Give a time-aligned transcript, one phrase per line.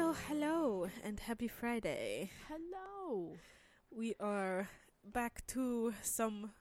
[0.00, 2.30] So, hello and happy Friday.
[2.48, 3.36] Hello.
[3.90, 4.70] We are
[5.04, 6.52] back to some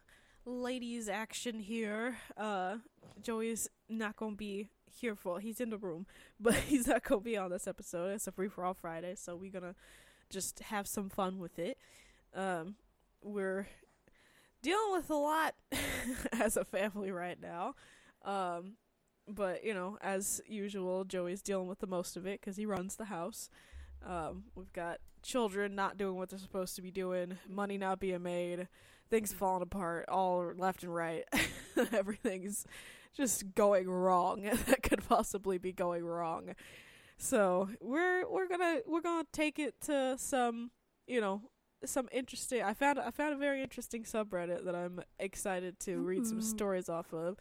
[0.44, 2.18] ladies' action here.
[2.36, 2.80] Uh,
[3.22, 5.40] Joey's not gonna be here for.
[5.40, 6.05] He's in the room,
[6.40, 8.10] but he's not gonna be on this episode.
[8.10, 9.76] It's a free for all Friday, so we're gonna
[10.30, 11.77] just have some fun with it.
[12.35, 12.76] Um,
[13.24, 13.68] we're
[14.62, 15.55] dealing with a lot
[16.34, 17.76] as a family right now.
[18.26, 18.74] Um,
[19.30, 22.96] but you know, as usual, Joey's dealing with the most of it because he runs
[22.96, 23.50] the house.
[24.05, 28.24] Um, we've got children not doing what they're supposed to be doing, money not being
[28.24, 28.68] made,
[29.10, 31.24] things falling apart all left and right.
[31.92, 32.66] Everything's
[33.16, 36.54] just going wrong that could possibly be going wrong.
[37.18, 40.71] So we're we're gonna we're gonna take it to some
[41.05, 41.41] you know
[41.86, 42.62] some interesting.
[42.62, 46.90] I found I found a very interesting subreddit that I'm excited to read some stories
[46.90, 47.38] off of.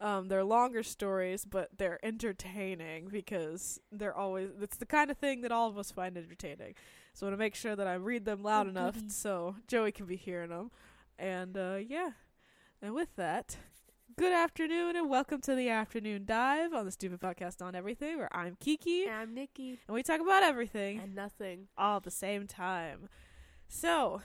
[0.00, 4.48] Um, they're longer stories, but they're entertaining because they're always.
[4.60, 6.74] It's the kind of thing that all of us find entertaining.
[7.12, 9.08] So I want to make sure that I read them loud Oh, enough goody.
[9.10, 10.70] so Joey can be hearing them.
[11.18, 12.10] And uh, yeah,
[12.80, 13.56] and with that,
[14.16, 18.34] good afternoon and welcome to the afternoon dive on the Stupid Podcast on Everything, where
[18.34, 19.78] I'm Kiki And I'm Niki.
[19.86, 21.68] and we talk about everything And nothing.
[21.76, 23.10] all at the same time.
[23.68, 24.22] So,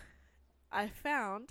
[0.72, 1.50] I found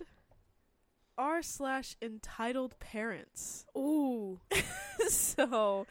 [1.19, 3.67] r slash entitled parents.
[3.77, 4.41] Ooh.
[5.09, 5.87] so,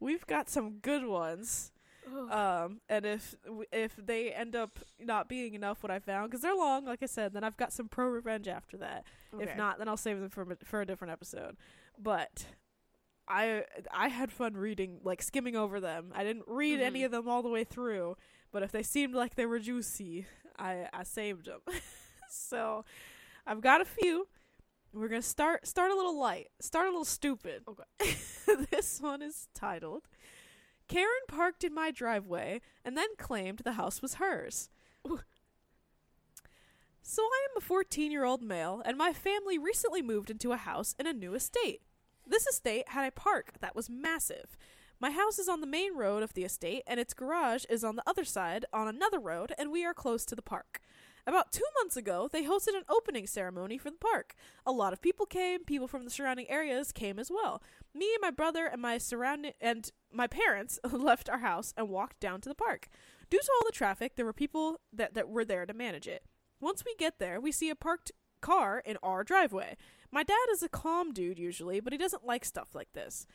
[0.00, 1.72] we've got some good ones.
[2.30, 3.34] Um, and if
[3.72, 7.06] if they end up not being enough, what I found because they're long, like I
[7.06, 9.02] said, then I've got some pro revenge after that.
[9.40, 11.56] If not, then I'll save them for a- for a different episode.
[11.98, 12.46] But
[13.26, 16.12] I I had fun reading, like skimming over them.
[16.14, 17.06] I didn't read any Mhm.
[17.06, 18.16] of them all the way through,
[18.52, 20.26] but if they seemed like they were juicy,
[20.56, 21.60] I I saved them.
[22.30, 22.84] so
[23.44, 24.28] I've got a few.
[24.96, 27.64] We're gonna start start a little light, start a little stupid.
[27.68, 28.16] Okay.
[28.70, 30.08] this one is titled.
[30.88, 34.70] Karen parked in my driveway and then claimed the house was hers.
[37.02, 40.56] So I am a 14 year old male, and my family recently moved into a
[40.56, 41.82] house in a new estate.
[42.26, 44.56] This estate had a park that was massive.
[44.98, 47.96] My house is on the main road of the estate, and its garage is on
[47.96, 50.80] the other side on another road, and we are close to the park.
[51.26, 54.34] About two months ago, they hosted an opening ceremony for the park.
[54.64, 57.60] A lot of people came, people from the surrounding areas came as well.
[57.92, 62.20] Me and my brother and my surrounding and my parents left our house and walked
[62.20, 62.88] down to the park.
[63.28, 66.22] Due to all the traffic, there were people that, that were there to manage it.
[66.60, 69.76] Once we get there, we see a parked car in our driveway.
[70.12, 73.26] My dad is a calm dude usually, but he doesn't like stuff like this.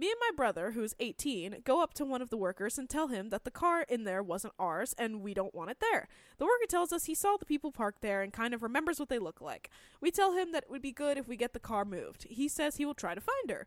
[0.00, 3.08] Me and my brother, who's 18, go up to one of the workers and tell
[3.08, 6.08] him that the car in there wasn't ours and we don't want it there.
[6.38, 9.10] The worker tells us he saw the people parked there and kind of remembers what
[9.10, 9.68] they look like.
[10.00, 12.26] We tell him that it would be good if we get the car moved.
[12.30, 13.66] He says he will try to find her.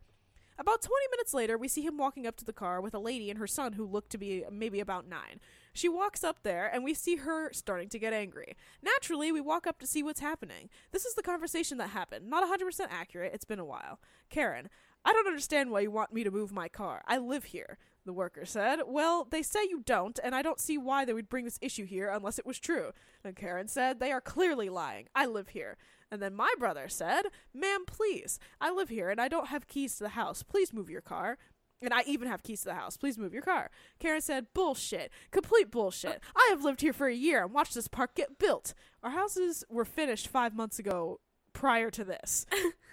[0.58, 3.30] About 20 minutes later, we see him walking up to the car with a lady
[3.30, 5.40] and her son who look to be maybe about nine.
[5.74, 8.56] She walks up there, and we see her starting to get angry.
[8.84, 10.70] Naturally, we walk up to see what's happening.
[10.92, 12.30] This is the conversation that happened.
[12.30, 14.00] Not 100% accurate, it's been a while.
[14.30, 14.70] Karen,
[15.06, 17.04] I don't understand why you want me to move my car.
[17.08, 17.78] I live here.
[18.06, 21.30] The worker said, Well, they say you don't, and I don't see why they would
[21.30, 22.92] bring this issue here unless it was true.
[23.24, 25.08] And Karen said, They are clearly lying.
[25.16, 25.78] I live here.
[26.12, 28.40] And then my brother said, Ma'am, please.
[28.62, 30.44] I live here and I don't have keys to the house.
[30.44, 31.38] Please move your car.
[31.82, 32.98] And I even have keys to the house.
[32.98, 33.70] Please move your car.
[34.00, 35.12] Karen said, Bullshit.
[35.32, 36.22] Complete bullshit.
[36.36, 38.74] I have lived here for a year and watched this park get built.
[39.02, 41.20] Our houses were finished five months ago
[41.54, 42.46] prior to this.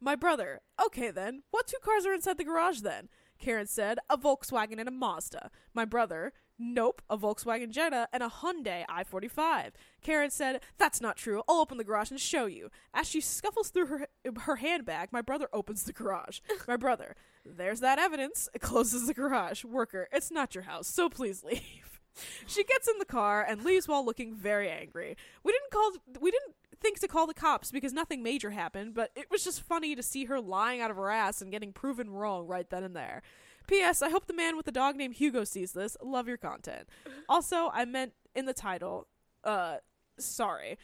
[0.00, 3.08] My brother, okay then, what two cars are inside the garage then?
[3.38, 5.50] Karen said, a Volkswagen and a Mazda.
[5.72, 9.72] My brother, nope, a Volkswagen Jetta and a Hyundai i 45.
[10.02, 11.42] Karen said, that's not true.
[11.48, 12.70] I'll open the garage and show you.
[12.92, 14.06] As she scuffles through her,
[14.40, 16.40] her handbag, my brother opens the garage.
[16.68, 17.14] My brother,
[17.44, 18.48] there's that evidence.
[18.54, 19.64] It closes the garage.
[19.64, 22.00] Worker, it's not your house, so please leave.
[22.46, 25.18] She gets in the car and leaves while looking very angry.
[25.44, 29.10] We didn't call we didn't think to call the cops because nothing major happened, but
[29.16, 32.10] it was just funny to see her lying out of her ass and getting proven
[32.10, 33.22] wrong right then and there.
[33.66, 34.00] P.S.
[34.02, 35.96] I hope the man with the dog named Hugo sees this.
[36.02, 36.88] Love your content.
[37.28, 39.08] Also, I meant in the title,
[39.42, 39.78] uh,
[40.16, 40.78] sorry,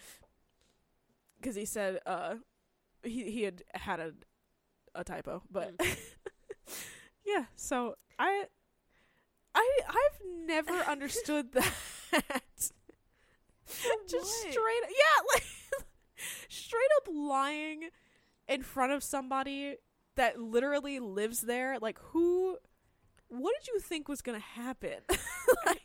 [1.41, 2.35] because he said uh,
[3.05, 4.13] he he had had a
[4.93, 5.75] a typo, but
[7.25, 7.45] yeah.
[7.55, 8.47] So I
[9.55, 12.73] I I've never understood that.
[14.09, 14.53] Just What?
[14.53, 15.45] straight, yeah, like
[16.49, 17.89] straight up lying
[18.49, 19.77] in front of somebody
[20.17, 21.79] that literally lives there.
[21.81, 22.59] Like, who?
[23.29, 24.99] What did you think was gonna happen?
[25.67, 25.81] like,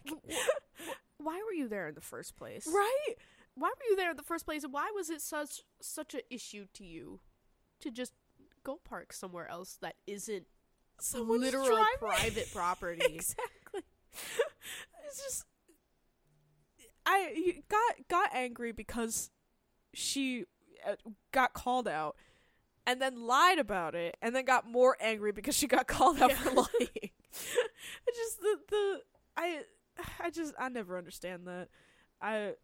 [1.18, 2.68] Why were you there in the first place?
[2.68, 3.14] right?
[3.56, 4.64] Why were you there in the first place?
[4.64, 7.20] and Why was it such such an issue to you
[7.80, 8.14] to just
[8.64, 10.46] go park somewhere else that isn't
[11.00, 11.86] Someone's literal driving.
[12.00, 13.06] private property?
[13.16, 13.82] exactly.
[15.08, 15.46] it's just
[17.08, 19.32] I got got angry because
[19.94, 20.44] she
[20.86, 20.96] uh,
[21.32, 22.18] got called out
[22.86, 26.34] and then lied about it and then got more angry because she got called out
[26.34, 26.68] for lying.
[26.92, 29.02] it just the the
[29.38, 29.62] I
[30.20, 31.70] I just I never understand that.
[32.22, 32.56] I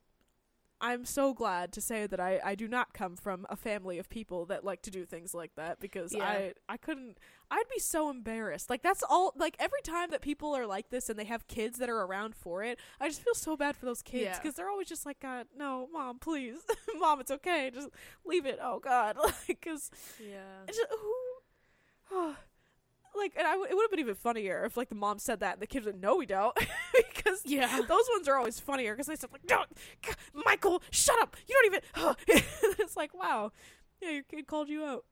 [0.83, 4.09] I'm so glad to say that I, I do not come from a family of
[4.09, 6.23] people that like to do things like that because Yeah.
[6.25, 7.17] I I couldn't
[7.49, 8.69] I'd be so embarrassed.
[8.69, 11.79] Like that's all like every time that people are like this and they have kids
[11.79, 14.39] that are around for it, I just feel so bad for those kids Yeah.
[14.39, 16.57] because they're always just like, God, no, mom, please,
[16.99, 17.89] mom, it's okay, just
[18.25, 18.59] leave it.
[18.61, 19.89] Oh God, like because
[20.19, 20.65] Yeah.
[20.67, 20.81] just,
[22.09, 22.33] who,
[23.15, 25.39] like, and I w- it would have been even funnier if like the mom said
[25.41, 26.55] that and the kids would no, we don't,
[27.13, 27.67] because Yeah.
[27.87, 29.69] those ones are always funnier because they said like, don't,
[30.33, 32.15] Michael, shut up, you don't even.
[32.79, 33.51] it's like, wow,
[34.01, 35.05] yeah, your kid called you out.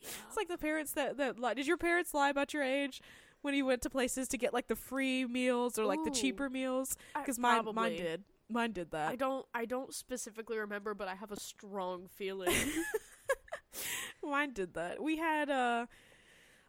[0.00, 1.54] It's like the parents that that lie.
[1.54, 3.02] Did your parents lie about your age
[3.42, 6.48] when you went to places to get like the free meals or like the cheaper
[6.48, 6.96] meals?
[7.14, 8.24] Because mine mine did.
[8.48, 9.10] Mine did that.
[9.10, 12.52] I don't I don't specifically remember, but I have a strong feeling.
[14.22, 15.02] Mine did that.
[15.02, 15.86] We had uh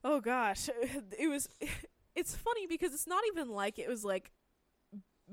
[0.03, 0.69] oh gosh,
[1.19, 1.48] it was
[2.15, 4.31] it's funny because it's not even like it was like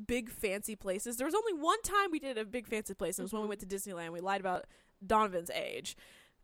[0.07, 1.17] big fancy places.
[1.17, 3.43] There was only one time we did a big fancy place and it was when
[3.43, 3.49] we Mhm.
[3.49, 4.13] went to Disneyland.
[4.13, 4.67] We lied about
[5.05, 5.97] Donovan's age.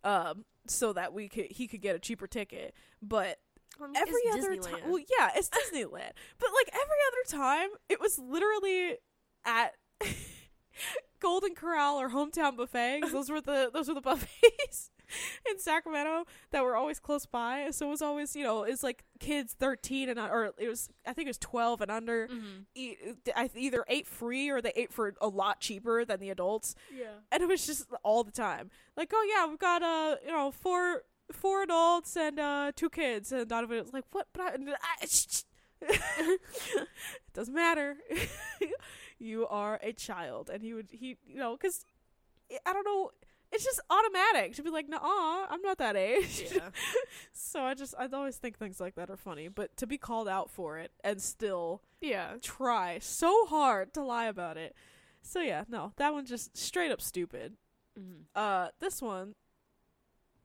[0.03, 2.75] Um so that we could he could get a cheaper ticket.
[3.01, 3.39] But
[3.81, 6.13] I mean, every other time well yeah, it's Disneyland.
[6.39, 8.97] But like every other time it was literally
[9.45, 9.75] at
[11.21, 13.03] Golden Corral or Hometown Buffet.
[13.13, 14.91] those were the those were the buffets
[15.51, 17.69] in Sacramento that were always close by.
[17.71, 21.13] So it was always you know it's like kids thirteen and or it was I
[21.13, 22.29] think it was twelve and under.
[22.29, 23.17] Mhm.
[23.37, 27.07] I either ate free or they ate for a lot cheaper than the adults, Yeah.
[27.33, 28.71] and it was just all the time.
[28.97, 31.03] Like, oh yeah, we've got uh you know four
[31.33, 34.29] four adults and uh two kids, and Donovan was like, what?
[34.33, 34.57] But I,
[35.03, 35.43] I shh, shh.
[36.19, 36.41] it
[37.35, 37.97] doesn't matter.
[39.19, 41.85] you are a child, and he would he you know because
[42.67, 43.11] I don't know.
[43.55, 44.99] It's just automatic to be like, nah,
[45.49, 46.47] I'm not that age.
[46.55, 46.71] Yeah.
[47.33, 50.27] so I just I always think things like that are funny, but to be called
[50.29, 52.33] out for it and still Yeah.
[52.43, 54.75] try so hard to lie about it.
[55.23, 57.57] So yeah, no, that one just straight up stupid.
[57.99, 58.23] Mm-hmm.
[58.35, 59.35] Uh, this one,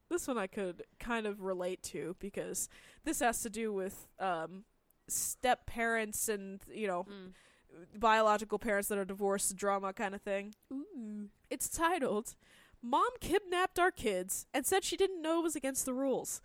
[0.09, 2.69] this one I could kind of relate to because
[3.05, 4.65] this has to do with um
[5.07, 7.99] step parents and you know Mm.
[7.99, 10.53] biological parents that are divorced drama kind of thing.
[10.73, 11.29] Ooh.
[11.49, 12.35] It's titled
[12.81, 16.41] "Mom Kidnapped Our Kids and Said She Didn't Know It Was Against the Rules."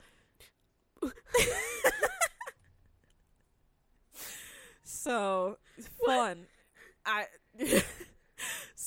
[4.82, 5.58] so
[6.04, 6.46] fun.
[7.04, 7.26] I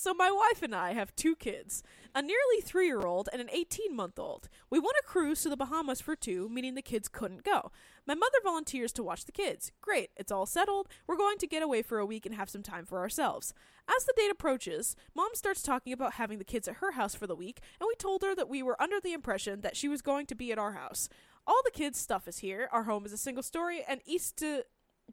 [0.08, 1.84] So my wife and I have two kids,
[2.14, 4.48] a nearly 3-year-old and an 18-month-old.
[4.70, 7.72] We won a cruise to the Bahamas for two, meaning the kids couldn't go.
[8.08, 9.74] My mother volunteers to watch the kids.
[9.82, 10.88] Great, it's all settled.
[11.06, 13.54] We're going to get away for a week and have some time for ourselves.
[13.90, 17.28] As the date approaches, mom starts talking about having the kids at her house for
[17.28, 20.02] the week, and we told her that we were under the impression that she was
[20.02, 21.10] going to be at our house.
[21.46, 22.70] All the kids' stuff is here.
[22.72, 24.64] Our home is a single story and east to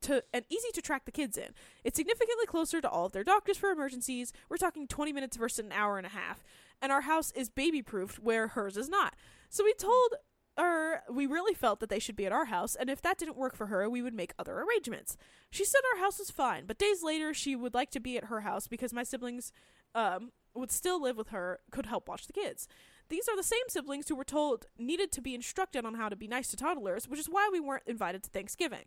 [0.02, 1.51] to and easy to track the kids in.
[1.84, 4.32] It's significantly closer to all of their doctors for emergencies.
[4.48, 6.44] We're talking 20 minutes versus an hour and a half.
[6.82, 9.15] And our house is baby proofed where hers is not.
[9.48, 10.15] So we told
[10.56, 13.37] her we really felt that they should be at our house, and if that didn't
[13.37, 15.17] work for her, we would make other arrangements.
[15.51, 18.25] She said our house was fine, but days later she would like to be at
[18.25, 19.53] her house because my siblings
[19.94, 22.69] um, would still live with her, could help watch the kids.
[23.08, 26.17] These are the same siblings who were told needed to be instructed on how to
[26.17, 28.84] be nice to toddlers, which is why we weren't invited to Thanksgiving.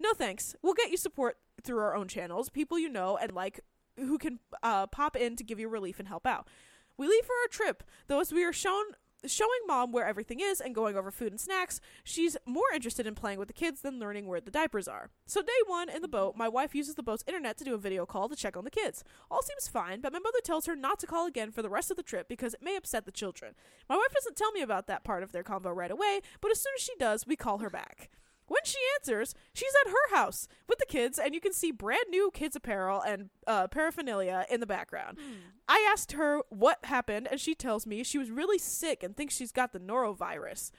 [0.00, 0.56] No thanks.
[0.62, 3.60] We'll get you support through our own channels, people you know and like
[3.96, 6.48] who can uh, pop in to give you relief and help out.
[6.96, 8.84] We leave for our trip, though as we are shown
[9.26, 13.14] showing mom where everything is and going over food and snacks, she's more interested in
[13.14, 15.10] playing with the kids than learning where the diapers are.
[15.26, 17.78] So day 1 in the boat, my wife uses the boat's internet to do a
[17.78, 19.04] video call to check on the kids.
[19.30, 21.90] All seems fine, but my mother tells her not to call again for the rest
[21.90, 23.54] of the trip because it may upset the children.
[23.88, 26.60] My wife doesn't tell me about that part of their convo right away, but as
[26.60, 28.10] soon as she does, we call her back.
[28.50, 32.06] When she answers, she's at her house with the kids, and you can see brand
[32.10, 35.18] new kids' apparel and uh, paraphernalia in the background.
[35.68, 39.36] I asked her what happened, and she tells me she was really sick and thinks
[39.36, 40.72] she's got the norovirus.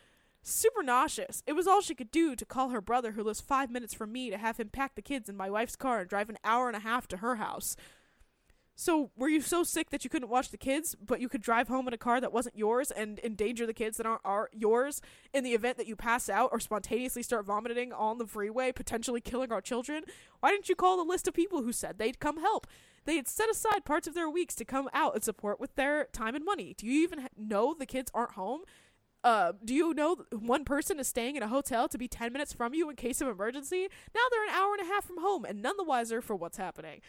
[0.44, 1.44] Super nauseous.
[1.48, 4.12] It was all she could do to call her brother, who lives five minutes from
[4.12, 6.68] me, to have him pack the kids in my wife's car and drive an hour
[6.68, 7.78] and a half to her house.
[8.76, 11.68] So, were you so sick that you couldn't watch the kids, but you could drive
[11.68, 15.02] home in a car that wasn't yours and endanger the kids that aren't are yours
[15.34, 19.22] in the event that you pass out or spontaneously start vomiting on the freeway, potentially
[19.22, 20.04] killing our children?
[20.40, 22.66] Why didn't you call the list of people who said they'd come help?
[23.06, 26.06] They had set aside parts of their weeks to come out and support with their
[26.06, 26.74] time and money.
[26.76, 28.62] Do you even know the kids aren't home?
[29.24, 32.54] Uh, do you know one person is staying in a hotel to be 10 minutes
[32.54, 33.88] from you in case of emergency?
[34.16, 36.58] Now they're an hour and a half from home and none the wiser for what's
[36.58, 37.02] happening.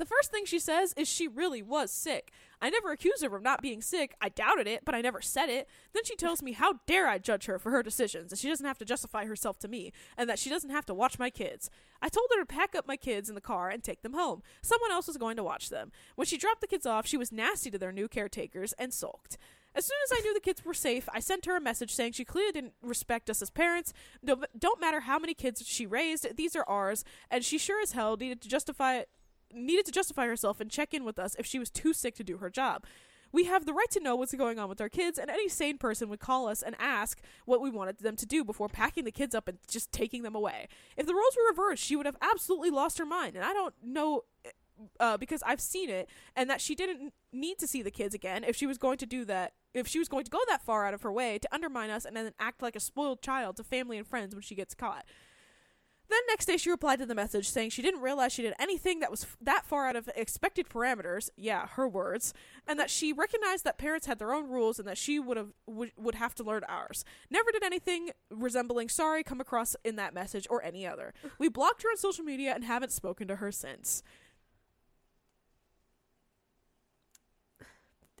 [0.00, 2.32] The first thing she says is she really was sick.
[2.62, 4.14] I never accused her of not being sick.
[4.18, 5.68] I doubted it, but I never said it.
[5.92, 8.64] Then she tells me how dare I judge her for her decisions, and she doesn't
[8.64, 11.68] have to justify herself to me, and that she doesn't have to watch my kids.
[12.00, 14.42] I told her to pack up my kids in the car and take them home.
[14.62, 15.92] Someone else was going to watch them.
[16.14, 19.36] When she dropped the kids off, she was nasty to their new caretakers and sulked.
[19.74, 22.12] As soon as I knew the kids were safe, I sent her a message saying
[22.12, 23.92] she clearly didn't respect us as parents.
[24.22, 27.92] No, don't matter how many kids she raised, these are ours, and she sure as
[27.92, 29.02] hell needed to justify
[29.52, 32.24] needed to justify herself and check in with us if she was too sick to
[32.24, 32.84] do her job.
[33.32, 35.78] We have the right to know what's going on with our kids, and any sane
[35.78, 39.12] person would call us and ask what we wanted them to do before packing the
[39.12, 40.66] kids up and just taking them away.
[40.96, 43.74] If the roles were reversed, she would have absolutely lost her mind, and I don't
[43.82, 44.24] know
[44.98, 48.44] uh, because I've seen it, and that she didn't need to see the kids again
[48.44, 49.52] if she was going to do that.
[49.74, 52.04] If she was going to go that far out of her way to undermine us
[52.04, 55.04] and then act like a spoiled child to family and friends when she gets caught.
[56.10, 58.98] Then next day she replied to the message saying she didn't realize she did anything
[58.98, 61.30] that was f- that far out of expected parameters.
[61.36, 62.34] Yeah, her words,
[62.66, 65.52] and that she recognized that parents had their own rules and that she would have
[65.66, 67.04] would, would have to learn ours.
[67.30, 71.14] Never did anything resembling sorry come across in that message or any other.
[71.38, 74.02] We blocked her on social media and haven't spoken to her since.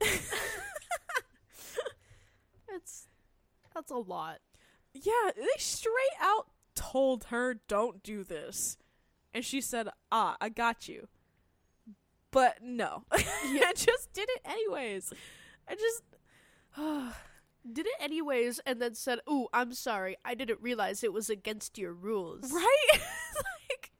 [2.70, 3.08] That's
[3.74, 4.38] that's a lot.
[4.94, 6.46] Yeah, they straight out
[6.80, 8.76] told her don't do this.
[9.34, 11.08] And she said, "Ah, I got you."
[12.30, 13.04] But no.
[13.12, 15.12] I just did it anyways.
[15.68, 16.02] I just
[17.70, 20.16] Did it anyways, and then said, "Ooh, I'm sorry.
[20.24, 22.86] I didn't realize it was against your rules." right?
[23.70, 23.90] like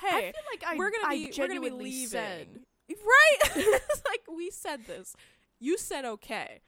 [0.00, 2.08] hey, I feel like I we're gonna I be we're gonna be genuinely leaving.
[2.08, 2.48] said
[2.88, 3.38] Right?
[3.56, 5.14] it's like we said this.
[5.60, 6.60] You said okay.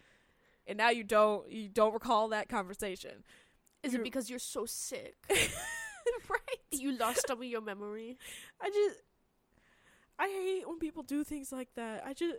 [0.67, 3.25] And now you don't you don't recall that conversation.
[3.83, 5.15] Is You're- it because you're so sick?
[5.31, 6.59] right?
[6.71, 8.19] you lost some of your memory?
[8.61, 9.01] I just
[10.19, 12.03] I hate when people do things like that.
[12.05, 12.37] I just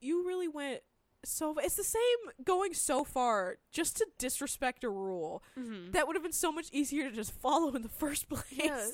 [0.00, 0.80] you really went
[1.24, 5.92] so it's the same going so far just to disrespect a rule Mm-hmm.
[5.92, 8.44] that would have been so much easier to just follow in the first place.
[8.50, 8.86] Yeah.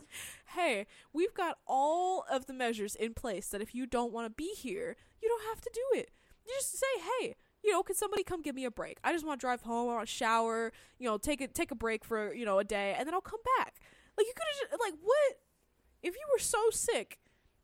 [0.55, 4.31] Hey, we've got all of the measures in place that if you don't want to
[4.31, 6.11] be here, you don't have to do it.
[6.47, 6.87] You just say,
[7.21, 8.99] "Hey, you know, can somebody come give me a break?
[9.05, 11.71] I just want to drive home, I want to shower, you know, take a take
[11.71, 13.81] a break for, you know, a day and then I'll come back."
[14.17, 15.41] Like you could have like what
[16.03, 17.19] if you were so sick,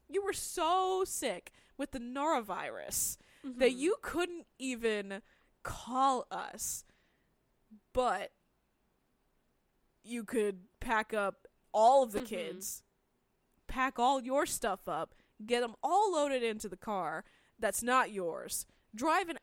[0.08, 3.78] you were so sick with the norovirus that Mm-hmm.
[3.78, 5.20] you couldn't even
[5.62, 6.84] call us,
[7.92, 8.32] but
[10.02, 12.26] you could pack up all of the Mhm.
[12.26, 12.82] kids,
[13.66, 17.24] pack all your stuff up, get them all loaded into the car
[17.58, 19.38] that's not yours, drive an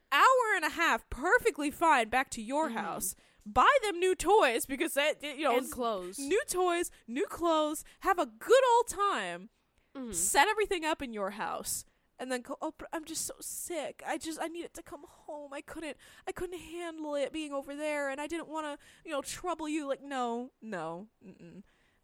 [0.63, 2.74] and a half perfectly fine back to your Mhm.
[2.75, 3.15] house,
[3.46, 6.20] buy them new toys because that you know and clothes.
[6.20, 9.50] new toys, new clothes, have a good old time
[9.96, 10.13] Mhm.
[10.15, 11.84] set everything up in your house
[12.18, 15.03] and then go oh but i'm just so sick i just i needed to come
[15.06, 18.77] home i couldn't i couldn't handle it being over there and i didn't want to
[19.03, 21.62] you know trouble you like no no mm-mm.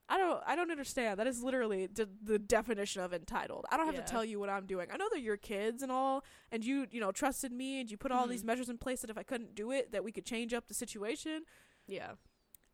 [0.10, 3.86] I don't i don't understand that is literally the, the definition of entitled i don't
[3.88, 4.02] have Yeah.
[4.02, 6.88] to tell you what i'm doing i know they're your kids and all and you
[6.92, 8.48] you know trusted me and you put all these Mhm.
[8.48, 10.74] measures in place that if i couldn't do it that we could change up the
[10.74, 11.44] situation
[11.88, 12.12] Yeah.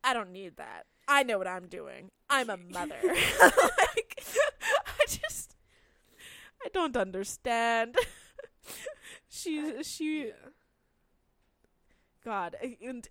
[0.06, 0.86] I don't need that.
[1.08, 2.12] I know what I'm doing.
[2.30, 2.98] I'm a mother.
[3.04, 4.22] like,
[4.86, 5.56] I just,
[6.62, 7.96] I don't understand.
[9.30, 10.34] she, she, Yeah.
[12.26, 13.08] God, and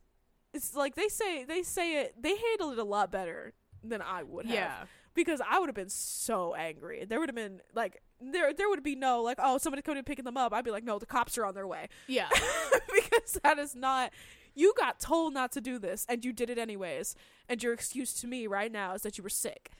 [0.52, 4.22] it's like they say, they say it, they handled it a lot better than I
[4.22, 4.54] would have.
[4.54, 4.84] Yeah.
[5.14, 7.04] Because I would have been so angry.
[7.04, 10.06] There would have been like, there, there would be no like, oh, somebody's coming and
[10.06, 10.52] picking them up.
[10.54, 11.88] I'd be like, no, the cops are on their way.
[12.06, 12.28] Yeah.
[12.94, 14.10] because that is not
[14.54, 17.14] you got told not to do this and you did it anyways
[17.48, 19.70] and your excuse to me right now is that you were sick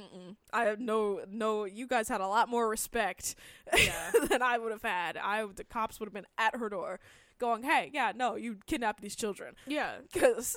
[0.00, 0.36] Mm-mm.
[0.52, 3.34] I have no no you guys had a lot more respect
[3.76, 4.10] Yeah.
[4.28, 7.00] than I would have had I the cops would have been at her door
[7.38, 9.96] going hey yeah no you kidnapped these children yeah.
[10.18, 10.56] cuz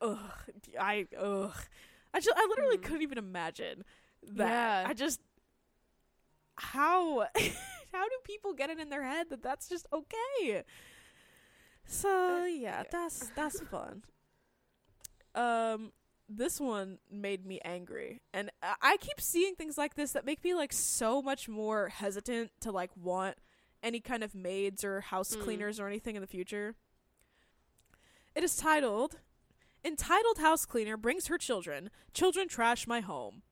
[0.00, 0.18] ugh
[0.78, 1.56] I ugh
[2.14, 2.82] I just I literally Mhm.
[2.82, 3.84] couldn't even imagine
[4.34, 4.48] that
[4.84, 4.88] Yeah.
[4.88, 5.20] I just
[6.56, 7.20] how
[7.92, 10.64] how do people get it in their head that that's just okay
[11.86, 14.02] so Uh, yeah that's that's fun
[15.34, 15.92] um
[16.28, 20.54] this one made me angry and I- keep seeing things like this that make me
[20.54, 23.36] like so much more hesitant to like want
[23.82, 25.42] any kind of maids or house Mm.
[25.42, 26.74] cleaners or anything in the future
[28.34, 29.18] it is titled
[29.84, 33.42] entitled house cleaner brings her children children trash my home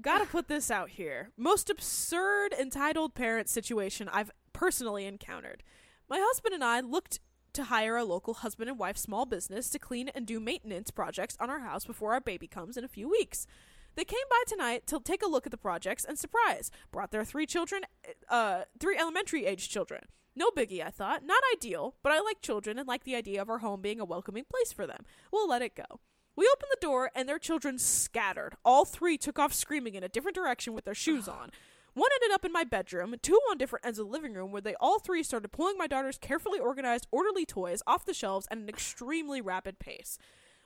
[0.00, 1.30] Gotta put this out here.
[1.36, 5.62] Most absurd entitled parent situation I've personally encountered.
[6.08, 7.20] My husband and I looked
[7.54, 11.36] to hire a local husband and wife small business to clean and do maintenance projects
[11.40, 13.46] on our house before our baby comes in a few weeks.
[13.94, 17.24] They came by tonight to take a look at the projects and surprise, brought their
[17.24, 17.82] three children,
[18.28, 20.02] uh, three elementary age children.
[20.36, 21.24] No biggie, I thought.
[21.24, 24.04] Not ideal, but I like children and like the idea of our home being a
[24.04, 25.04] welcoming place for them.
[25.32, 26.00] We'll let it go.
[26.36, 28.56] We opened the door and their children scattered.
[28.62, 31.50] All three took off screaming in a different direction with their shoes on.
[31.94, 34.60] One ended up in my bedroom, two on different ends of the living room, where
[34.60, 38.58] they all three started pulling my daughter's carefully organized, orderly toys off the shelves at
[38.58, 40.18] an extremely rapid pace.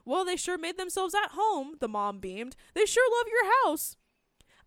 [0.04, 2.56] Well, they sure made themselves at home, the mom beamed.
[2.74, 3.96] They sure love your house.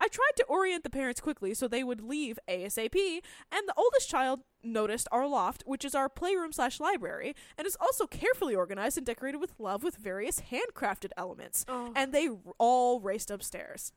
[0.04, 4.10] I tried to orient the parents quickly so they would leave ASAP, and the oldest
[4.10, 8.98] child noticed our loft, which is our playroom slash library, and is also carefully organized
[8.98, 11.64] and decorated with love with various handcrafted elements.
[11.70, 11.94] Oh.
[11.96, 13.94] And they all raced upstairs.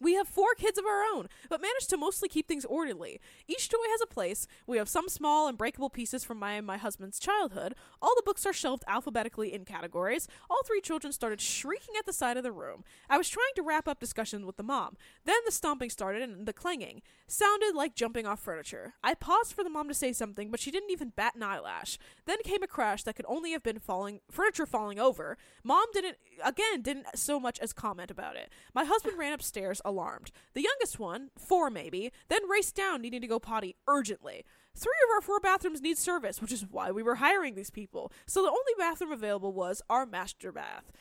[0.00, 3.20] We have four kids of our own, but managed to mostly keep things orderly.
[3.48, 4.46] Each toy has a place.
[4.66, 7.74] We have some small and breakable pieces from my and my husband's childhood.
[8.00, 10.28] All the books are shelved alphabetically in categories.
[10.48, 12.84] All three children started shrieking at the side of the room.
[13.10, 14.96] I was trying to wrap up discussion with the mom.
[15.24, 17.02] Then the stomping started and the clanging.
[17.26, 18.94] Sounded like jumping off furniture.
[19.02, 21.98] I paused for the mom to say something, but she didn't even bat an eyelash.
[22.24, 25.36] Then came a crash that could only have been falling furniture falling over.
[25.64, 28.50] Mom didn't again didn't so much as comment about it.
[28.74, 30.30] My husband ran upstairs alarmed.
[30.54, 34.44] The youngest one, four maybe, then raced down needing to go potty urgently.
[34.74, 38.12] Three of our four bathrooms need service, which is why we were hiring these people.
[38.26, 40.92] So the only bathroom available was our master bath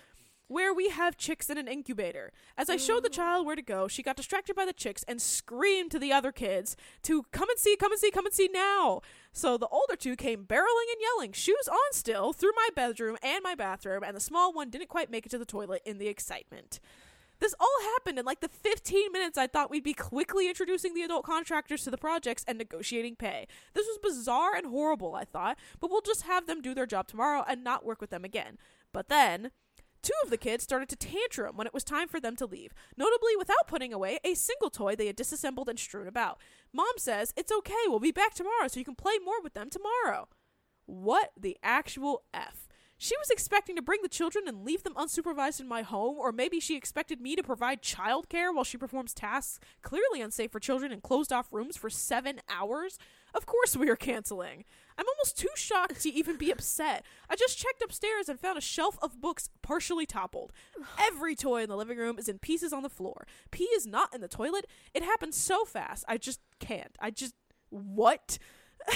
[0.47, 2.31] where we have chicks in an incubator.
[2.57, 3.13] As I showed the mm.
[3.13, 6.31] child where to go, she got distracted by the chicks and screamed to the other
[6.31, 9.01] kids to come and see, come and see, come and see now.
[9.33, 13.43] So the older two came barreling and yelling, shoes on still, through my bedroom and
[13.43, 16.07] my bathroom, and the small one didn't quite make it to the toilet in the
[16.07, 16.79] excitement.
[17.39, 21.03] This all happened in like the 15 minutes I thought we'd be quickly introducing the
[21.03, 23.47] adult contractors to the projects and negotiating pay.
[23.73, 27.07] This was bizarre and horrible, I thought, but we'll just have them do their job
[27.07, 28.57] tomorrow and not work with them again.
[28.91, 29.51] But then,
[30.03, 32.71] Two of the kids started to tantrum when it was time for them to leave,
[32.95, 36.39] notably without putting away a single toy they had disassembled and strewn about.
[36.71, 39.69] Mom says, It's okay, we'll be back tomorrow so you can play more with them
[39.69, 40.29] tomorrow.
[40.85, 42.66] What the actual F?
[42.97, 46.31] She was expecting to bring the children and leave them unsupervised in my home, or
[46.31, 50.91] maybe she expected me to provide childcare while she performs tasks clearly unsafe for children
[50.91, 52.97] in closed off rooms for seven hours.
[53.35, 54.65] Of course, we are canceling.
[54.97, 57.05] I'm almost too shocked to even be upset.
[57.29, 60.51] I just checked upstairs and found a shelf of books partially toppled.
[60.99, 63.27] Every toy in the living room is in pieces on the floor.
[63.51, 64.65] Pee is not in the toilet.
[64.95, 66.03] It happened so fast.
[66.07, 66.97] I just can't.
[66.99, 67.35] I just.
[67.69, 68.39] What?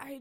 [0.00, 0.20] I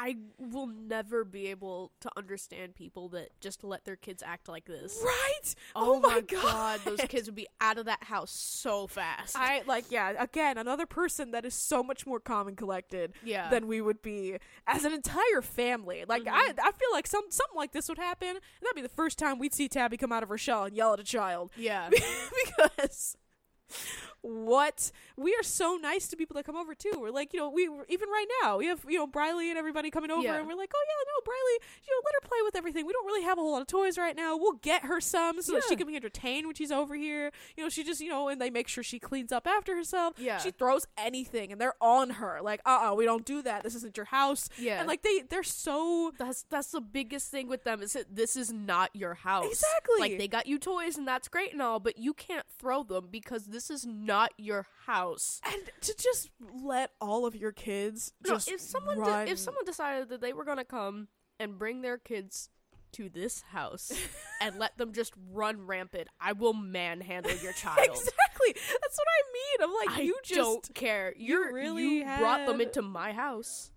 [0.00, 4.64] I will never be able to understand people that just let their kids act like
[4.64, 5.02] this.
[5.04, 5.54] Right?
[5.74, 9.36] Oh, my my god, those kids would be out of that house so fast.
[9.36, 13.50] I like yeah, again, another person that is so much more calm and collected yeah.
[13.50, 14.36] than we would be
[14.68, 16.04] as an entire family.
[16.08, 16.32] Like Mhm.
[16.32, 19.18] I I feel like some something like this would happen, and that'd be the first
[19.18, 21.50] time we'd see Tabby come out of her shell and yell at a child.
[21.56, 21.90] yeah.
[22.44, 23.16] because
[24.22, 26.92] what we are so nice to people that come over too.
[26.98, 29.90] We're like, you know, we even right now we have you know Briley and everybody
[29.90, 30.38] coming over, Yeah.
[30.38, 32.86] and we're like, oh yeah, no, Briley, you know, let her play with everything.
[32.86, 34.36] We don't really have a whole lot of toys right now.
[34.36, 37.30] We'll get her some so that she can be entertained when she's over here.
[37.56, 40.14] You know, she just you know, and they make sure she cleans up after herself.
[40.18, 40.38] Yeah.
[40.38, 42.40] she throws anything, and they're on her.
[42.42, 43.62] Like, uh, uh we don't do that.
[43.62, 44.48] This isn't your house.
[44.58, 44.80] Yeah.
[44.80, 48.36] and like they they're so that's that's the biggest thing with them is that this
[48.36, 49.46] is not your house.
[49.46, 50.00] Exactly.
[50.00, 53.08] Like they got you toys and that's great and all, but you can't throw them
[53.10, 55.40] because this is not your house.
[55.44, 56.30] and to just
[56.62, 60.32] let all of your kids No, just if someone de- if someone decided that they
[60.32, 61.08] were gonna come
[61.40, 62.48] and bring their kids
[62.92, 63.92] to this house
[64.40, 67.78] and let them just run rampant, I will manhandle your child.
[67.82, 68.54] Exactly.
[68.54, 69.68] That's what I mean.
[69.68, 71.12] I'm like, I you just don't care.
[71.16, 73.70] You're really you brought them into my house.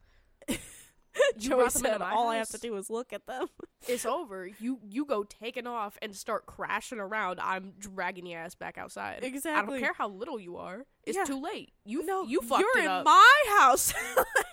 [1.38, 3.48] Joey brought them into said all I have to do is look at them.
[3.88, 4.48] It's over.
[4.60, 7.40] You you go taking off and start crashing around.
[7.42, 9.24] I'm dragging your ass back outside.
[9.24, 9.60] Exactly.
[9.60, 10.86] I don't care how little you are.
[11.04, 11.24] It's Yeah.
[11.24, 11.72] too late.
[11.84, 13.06] You know you fucked you're in up.
[13.06, 13.92] my house.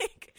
[0.00, 0.34] like,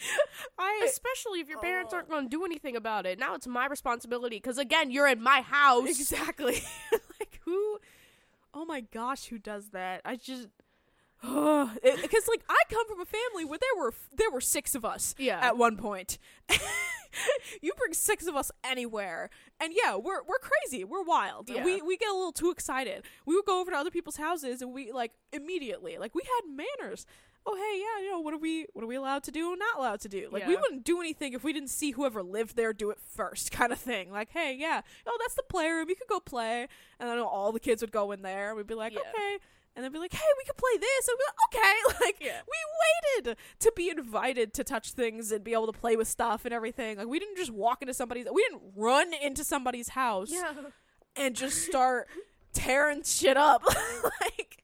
[0.58, 1.98] I Especially if your parents Oh.
[1.98, 3.20] aren't going to do anything about it.
[3.20, 5.88] Now it's my responsibility because again, you're in my house.
[5.88, 6.62] exactly
[7.20, 7.78] like who?
[8.52, 10.00] Oh my gosh, who does that?
[10.04, 10.48] I just.
[12.02, 15.14] Because like I come from a family where there were there were six of us
[15.18, 15.38] Yeah.
[15.40, 16.18] at one point.
[17.62, 19.30] you bring six of us anywhere,
[19.60, 21.48] and yeah, we're we're crazy, we're wild.
[21.50, 21.64] Yeah.
[21.64, 23.04] We we get a little too excited.
[23.26, 26.54] We would go over to other people's houses, and we like immediately like we had
[26.56, 27.06] manners.
[27.46, 29.58] Oh hey, yeah, you know what are we what are we allowed to do and
[29.58, 30.28] not allowed to do?
[30.30, 33.50] Like we wouldn't do anything if we didn't see whoever lived there do it first,
[33.60, 34.10] kind of thing.
[34.12, 37.60] Like hey, yeah, oh that's the playroom, you could go play, and then all the
[37.60, 39.00] kids would go in there, and we'd be like Yeah.
[39.00, 39.38] okay.
[39.76, 41.08] And they'd be like, hey, we could play this.
[41.08, 42.04] And we'd be like, okay.
[42.06, 42.40] Like, Yeah.
[42.46, 46.44] we waited to be invited to touch things and be able to play with stuff
[46.44, 46.96] and everything.
[46.98, 50.30] Like, we didn't just walk into somebody's, we didn't run into somebody's house.
[50.32, 50.52] yeah.
[51.16, 52.08] and just start
[52.52, 53.62] tearing shit up.
[54.20, 54.62] like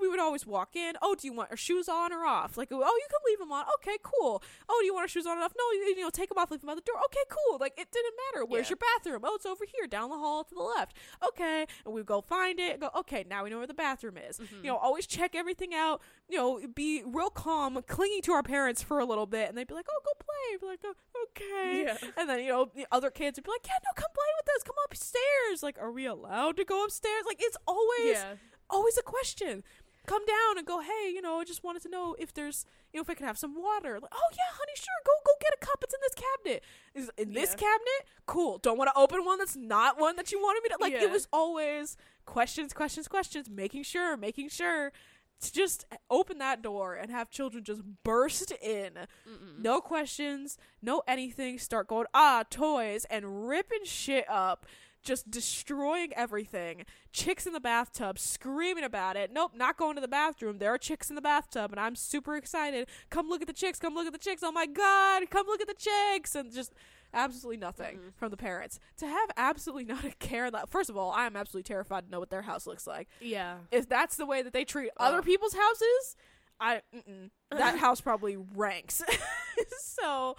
[0.00, 0.94] we would always walk in.
[1.00, 2.56] Oh, do you want your shoes on or off?
[2.56, 3.64] Like, oh, you can leave them on.
[3.80, 4.42] Okay, cool.
[4.68, 5.52] Oh, do you want your shoes on or off?
[5.56, 6.96] No, you, you know, take them off, leave them at the door.
[7.06, 7.58] Okay, cool.
[7.58, 8.44] Like it didn't matter.
[8.44, 8.70] Where's Yeah.
[8.70, 9.22] your bathroom?
[9.24, 10.96] Oh, it's over here, down the hall to the left.
[11.28, 12.72] Okay, and we go find it.
[12.72, 12.90] And go.
[12.96, 14.38] Okay, now we know where the bathroom is.
[14.38, 14.56] Mm-hmm.
[14.64, 16.02] You know, always check everything out.
[16.28, 19.66] You know, be real calm, clinging to our parents for a little bit, and they'd
[19.68, 20.94] be like, "Oh, go play." Be like, oh,
[21.30, 21.96] "Okay." Yeah.
[22.16, 24.56] And then you know the other kids would be like, "Yeah, no, come play with
[24.56, 24.62] us.
[24.64, 27.15] Come upstairs." Like, are we allowed to go upstairs?
[27.24, 28.34] Like, it's always Yeah.
[28.68, 29.62] always a question.
[30.06, 32.98] Come down and go, hey, you know, I just wanted to know if there's, you
[32.98, 33.98] know, if I could have some water.
[34.00, 35.82] Like, oh yeah, honey, sure, go go get a cup.
[35.82, 36.64] It's in this cabinet.
[36.94, 37.56] Is in this Yeah.
[37.56, 38.06] cabinet?
[38.26, 38.58] Cool.
[38.58, 40.76] Don't want to open one that's not one that you wanted me to.
[40.80, 41.02] Like Yeah.
[41.04, 44.92] it was always questions, questions, questions, making sure, making sure
[45.40, 48.94] to just open that door and have children just burst in.
[49.28, 49.58] Mm-mm.
[49.58, 51.58] No questions, no anything.
[51.58, 54.66] Start going, ah, toys, and ripping shit up.
[55.06, 56.84] Just destroying everything.
[57.12, 59.30] Chicks in the bathtub screaming about it.
[59.32, 60.58] Nope, not going to the bathroom.
[60.58, 62.88] There are chicks in the bathtub, and I'm super excited.
[63.08, 63.78] Come look at the chicks.
[63.78, 64.42] Come look at the chicks.
[64.44, 66.34] Oh my god, come look at the chicks.
[66.34, 66.74] And just
[67.14, 68.14] absolutely nothing Mm-mm.
[68.16, 68.80] from the parents.
[68.96, 70.50] To have absolutely not a care.
[70.50, 73.08] That First of all, I am absolutely terrified to know what their house looks like
[73.20, 73.58] Yeah.
[73.70, 76.16] if that's the way that they treat other people's houses,
[76.58, 79.02] I mm-mm, that house probably ranks.
[79.78, 80.36] so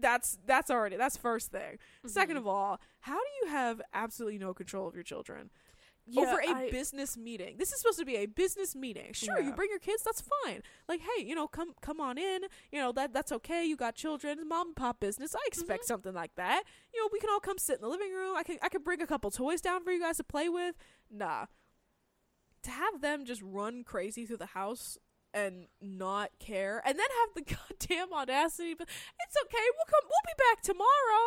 [0.00, 1.78] that's that's already that's first thing.
[2.06, 2.40] Second Mhm.
[2.40, 5.50] of all, how do you have absolutely no control of your children?
[6.08, 7.56] Yeah, over a I- business meeting.
[7.58, 9.12] This is supposed to be a business meeting.
[9.12, 10.62] Sure, you bring your kids, that's fine.
[10.88, 12.42] Like, hey, you know, come come on in.
[12.70, 13.64] You know, that that's okay.
[13.64, 15.34] You got children, mom and pop business.
[15.34, 15.86] I expect Mm-hmm.
[15.88, 16.62] something like that.
[16.94, 18.36] You know, we can all come sit in the living room.
[18.36, 20.76] I can I could bring a couple toys down for you guys to play with.
[21.10, 21.46] Nah.
[22.62, 24.98] To have them just run crazy through the house
[25.36, 30.26] and not care and then have the goddamn audacity but it's okay, we'll come we'll
[30.26, 31.24] be back tomorrow.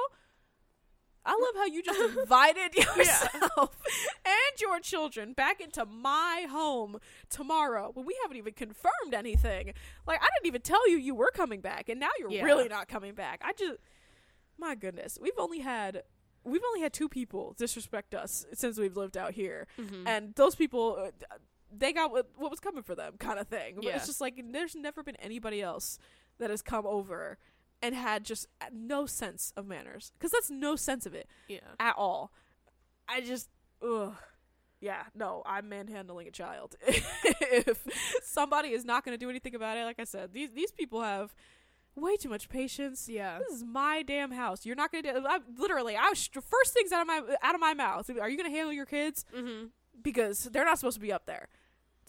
[1.26, 3.78] I love how you just invited yourself
[4.26, 6.98] and your children back into my home
[7.30, 9.74] tomorrow when we haven't even confirmed anything.
[10.08, 12.44] Like I didn't even tell you you were coming back, and now you're Yeah.
[12.46, 13.42] really not coming back.
[13.44, 13.80] I just,
[14.58, 16.04] my goodness, we've only had
[16.46, 20.08] we've only had two people disrespect us since we've lived out here, Mhm.
[20.08, 20.98] and those people.
[21.00, 21.36] Uh,
[21.76, 23.78] they got what, what was coming for them, kind of thing.
[23.82, 23.96] Yeah.
[23.96, 26.00] It's just like there's never been anybody else
[26.40, 27.38] that has come over
[27.82, 31.60] and had just no sense of manners, because that's no sense of it yeah.
[31.80, 32.32] at all.
[33.08, 33.50] I just,
[33.82, 34.14] ugh.
[34.82, 36.76] Yeah, no, I'm manhandling a child.
[36.88, 37.86] if
[38.24, 41.02] somebody is not going to do anything about it, like I said, these these people
[41.02, 41.36] have
[41.96, 43.10] way too much patience.
[43.10, 43.40] Yeah.
[43.40, 44.66] This is my damn house.
[44.66, 45.26] You're not going to do.
[45.28, 48.10] I, literally, I was first things out of my out of my mouth.
[48.10, 49.66] Are you going to handle your kids Mm-hmm.
[50.02, 51.50] because they're not supposed to be up there?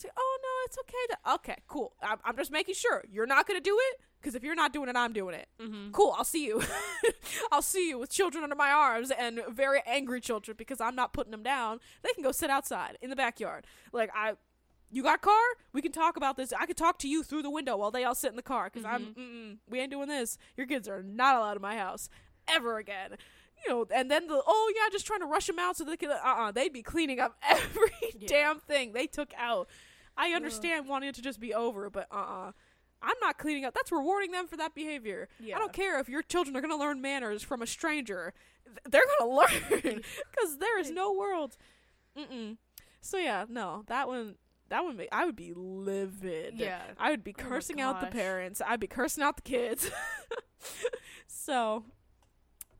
[0.00, 1.06] It's like, oh no, it's okay.
[1.10, 1.92] To, okay, cool.
[2.02, 3.04] I'm, I'm just making sure.
[3.10, 4.00] You're not going to do it?
[4.20, 5.48] Because if you're not doing it, I'm doing it.
[5.60, 5.92] Mm-hmm.
[5.92, 6.62] cool i'll see you.
[7.52, 11.12] I'll see you with children under my arms and very angry children because i'm not
[11.14, 11.80] putting them down.
[12.02, 13.66] They can go sit outside in the backyard.
[13.92, 14.34] Like i
[14.92, 15.40] you got a car?
[15.72, 16.52] We can talk about this.
[16.52, 18.68] I could talk to you through the window while they all sit in the car
[18.72, 20.36] because i'm mm-mm, we ain't doing this.
[20.56, 22.08] Your kids are not allowed in my house
[22.48, 23.16] ever again.
[23.64, 25.96] You know and then the oh yeah just trying to rush them out so they
[25.96, 28.26] can uh-uh they'd be cleaning up every Yeah.
[28.28, 29.68] damn thing they took out
[30.16, 32.52] i understand wanting it to just be over but uh-uh
[33.02, 33.72] I'm not cleaning up.
[33.74, 35.28] That's rewarding them for that behavior.
[35.38, 35.56] Yeah.
[35.56, 38.34] I don't care if your children are going to learn manners from a stranger.
[38.66, 41.56] Th- They're going to learn because there is no world.
[42.16, 42.58] Mm-mm.
[43.00, 44.34] So yeah, no, that one,
[44.68, 46.54] that one, I would be livid.
[46.56, 46.82] Yeah.
[46.98, 48.60] I would be Oh cursing out the parents.
[48.66, 49.90] I'd be cursing out the kids.
[51.26, 51.84] so,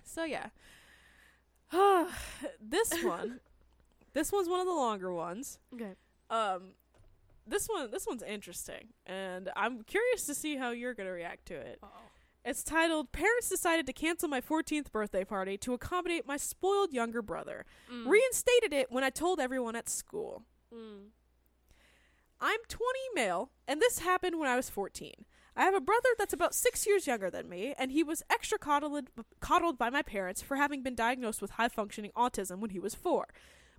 [0.04, 0.48] so yeah.
[2.60, 3.40] this one,
[4.12, 5.58] this one's one of the longer ones.
[5.72, 5.94] Okay.
[6.28, 6.72] Um,
[7.50, 11.54] this one, this one's interesting, and I'm curious to see how you're gonna react to
[11.54, 11.78] it.
[11.82, 11.88] Oh.
[12.44, 17.20] It's titled "Parents decided to cancel my 14th birthday party to accommodate my spoiled younger
[17.20, 17.66] brother.
[17.92, 18.06] Mm.
[18.06, 21.10] Reinstated it when I told everyone at school." Mm.
[22.40, 25.26] I'm 20 male, and this happened when I was 14.
[25.56, 28.58] I have a brother that's about six years younger than me, and he was extra
[28.58, 29.10] coddled,
[29.40, 32.94] coddled by my parents for having been diagnosed with high functioning autism when he was
[32.94, 33.28] four.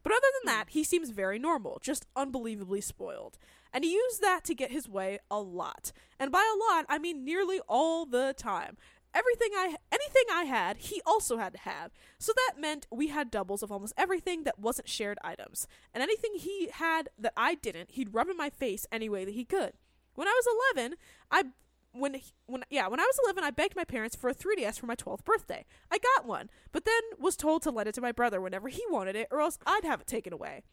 [0.03, 3.37] But other than that, he seems very normal, just unbelievably spoiled.
[3.73, 5.91] And he used that to get his way a lot.
[6.19, 8.77] And by a lot, I mean nearly all the time.
[9.13, 11.91] Everything I anything I had, he also had to have.
[12.17, 15.67] So that meant we had doubles of almost everything that wasn't shared items.
[15.93, 19.33] And anything he had that I didn't, he'd rub in my face any way that
[19.33, 19.73] he could.
[20.15, 20.95] When I was 11,
[21.29, 21.43] I
[21.93, 24.79] when he- when yeah, when I was 11, I begged my parents for a 3DS
[24.79, 25.65] for my 12th birthday.
[25.89, 28.83] I got one, but then was told to lend it to my brother whenever he
[28.89, 30.63] wanted it or else I'd have it taken away.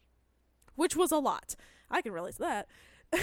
[0.79, 1.57] Which was a lot.
[1.91, 2.67] I can relate to that.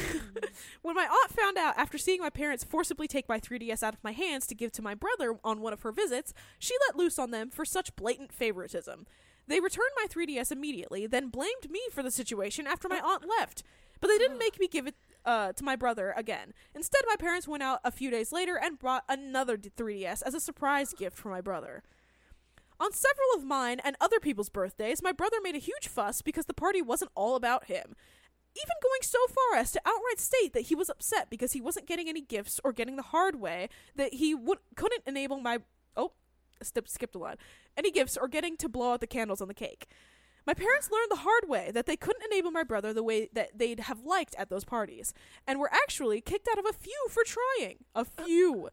[0.83, 4.05] when my aunt found out after seeing my parents forcibly take my 3DS out of
[4.05, 7.19] my hands to give to my brother on one of her visits, she let loose
[7.19, 9.07] on them for such blatant favoritism.
[9.47, 13.63] They returned my 3DS immediately, then blamed me for the situation after my aunt left.
[14.01, 16.53] But they didn't make me give it uh, to my brother again.
[16.75, 20.41] Instead, my parents went out a few days later and brought another 3DS as a
[20.41, 21.83] surprise gift for my brother.
[22.79, 26.47] On several of mine and other people's birthdays, my brother made a huge fuss because
[26.47, 27.95] the party wasn't all about him.
[28.57, 31.87] Even going so far as to outright state that he was upset because he wasn't
[31.87, 35.59] getting any gifts or getting the hard way, that he would, couldn't enable my.
[35.97, 36.13] Oh,
[36.63, 37.37] step, skipped a line.
[37.77, 39.87] Any gifts or getting to blow out the candles on the cake.
[40.47, 43.59] My parents learned the hard way that they couldn't enable my brother the way that
[43.59, 45.13] they'd have liked at those parties,
[45.47, 47.85] and were actually kicked out of a few for trying.
[47.95, 48.71] A few.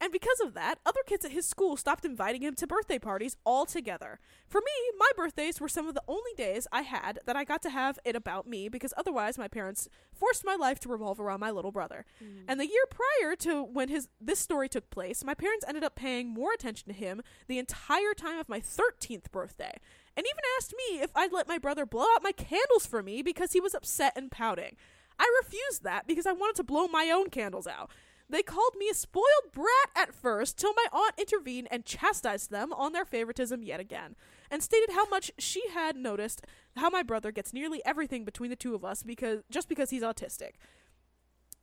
[0.00, 3.36] And because of that, other kids at his school stopped inviting him to birthday parties
[3.46, 4.18] altogether.
[4.46, 7.62] For me, my birthdays were some of the only days I had that I got
[7.62, 11.40] to have it about me because otherwise my parents forced my life to revolve around
[11.40, 12.04] my little brother.
[12.22, 12.42] Mm.
[12.48, 15.94] And the year prior to when his this story took place, my parents ended up
[15.94, 19.72] paying more attention to him the entire time of my 13th birthday.
[20.16, 23.22] And even asked me if I'd let my brother blow out my candles for me
[23.22, 24.76] because he was upset and pouting.
[25.18, 27.90] I refused that because I wanted to blow my own candles out.
[28.34, 32.72] They called me a spoiled brat at first, till my aunt intervened and chastised them
[32.72, 34.16] on their favoritism yet again,
[34.50, 36.44] and stated how much she had noticed
[36.76, 40.02] how my brother gets nearly everything between the two of us because just because he's
[40.02, 40.54] autistic.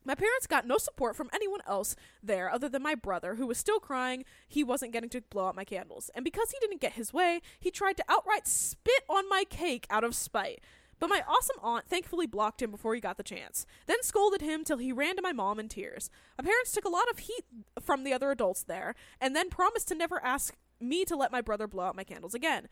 [0.06, 3.58] My parents got no support from anyone else there other than my brother, who was
[3.58, 6.10] still crying he wasn't getting to blow out my candles.
[6.16, 9.88] And because he didn't get his way, he tried to outright spit on my cake
[9.90, 10.62] out of spite.
[11.02, 14.64] But my awesome aunt thankfully blocked him before he got the chance, then scolded him
[14.64, 16.12] till he ran to my mom in tears.
[16.38, 17.44] My parents took a lot of heat
[17.82, 21.42] from the other adults there, and then promised to never ask me to let my
[21.42, 22.68] brother blow out my candles again.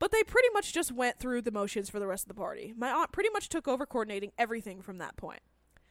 [0.00, 2.74] But they pretty much just went through the motions for the rest of the party.
[2.76, 5.40] My aunt pretty much took over coordinating everything from that point.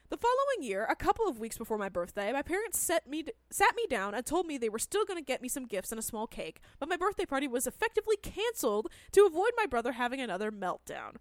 [0.09, 3.31] The following year, a couple of weeks before my birthday, my parents set me d-
[3.49, 5.93] sat me down and told me they were still going to get me some gifts
[5.93, 9.93] and a small cake, but my birthday party was effectively canceled to avoid my brother
[9.93, 11.15] having another meltdown.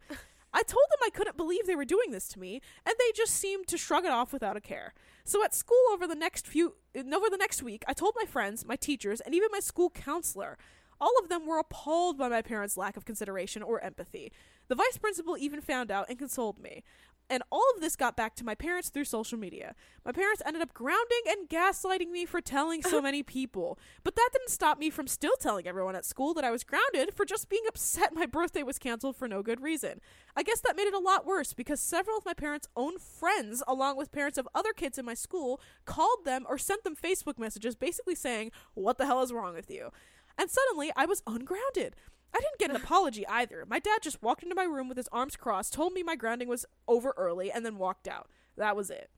[0.52, 3.34] I told them I couldn't believe they were doing this to me, and they just
[3.34, 4.94] seemed to shrug it off without a care.
[5.24, 8.26] So at school over the next few uh, over the next week, I told my
[8.26, 10.58] friends, my teachers, and even my school counselor.
[11.00, 14.32] All of them were appalled by my parents' lack of consideration or empathy.
[14.68, 16.84] The vice principal even found out and consoled me.
[17.30, 19.76] And all of this got back to my parents through social media.
[20.04, 23.78] My parents ended up grounding and gaslighting me for telling so many people.
[24.02, 27.14] But that didn't stop me from still telling everyone at school that I was grounded
[27.14, 30.00] for just being upset my birthday was canceled for no good reason.
[30.36, 33.62] I guess that made it a lot worse because several of my parents' own friends,
[33.68, 37.38] along with parents of other kids in my school, called them or sent them Facebook
[37.38, 39.90] messages basically saying, What the hell is wrong with you?
[40.36, 41.94] And suddenly I was ungrounded.
[42.34, 43.64] I didn't get an apology either.
[43.68, 46.48] My dad just walked into my room with his arms crossed, told me my grounding
[46.48, 48.28] was over early, and then walked out.
[48.56, 49.10] That was it.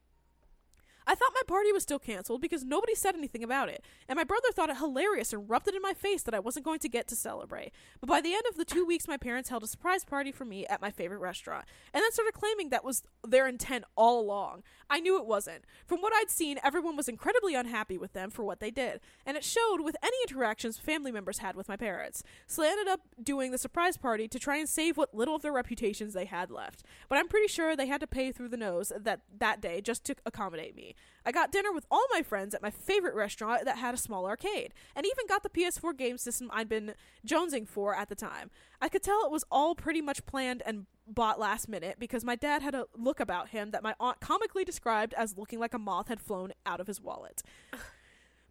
[1.07, 4.25] I thought my party was still canceled because nobody said anything about it, and my
[4.25, 6.88] brother thought it hilarious and rubbed it in my face that I wasn't going to
[6.88, 7.73] get to celebrate.
[8.01, 10.45] But by the end of the two weeks, my parents held a surprise party for
[10.45, 14.62] me at my favorite restaurant, and then started claiming that was their intent all along.
[14.88, 15.65] I knew it wasn't.
[15.87, 19.37] From what I'd seen, everyone was incredibly unhappy with them for what they did, and
[19.37, 22.23] it showed with any interactions family members had with my parents.
[22.47, 25.43] So they ended up doing the surprise party to try and save what little of
[25.43, 26.85] their reputations they had left.
[27.09, 30.05] But I'm pretty sure they had to pay through the nose that that day just
[30.05, 30.91] to accommodate me.
[31.24, 34.26] I got dinner with all my friends at my favorite restaurant that had a small
[34.26, 36.94] arcade, and even got the PS4 game system I'd been
[37.26, 38.50] jonesing for at the time.
[38.81, 42.37] I could tell it was all pretty much planned and bought last minute because my
[42.37, 45.78] dad had a look about him that my aunt comically described as looking like a
[45.78, 47.42] moth had flown out of his wallet.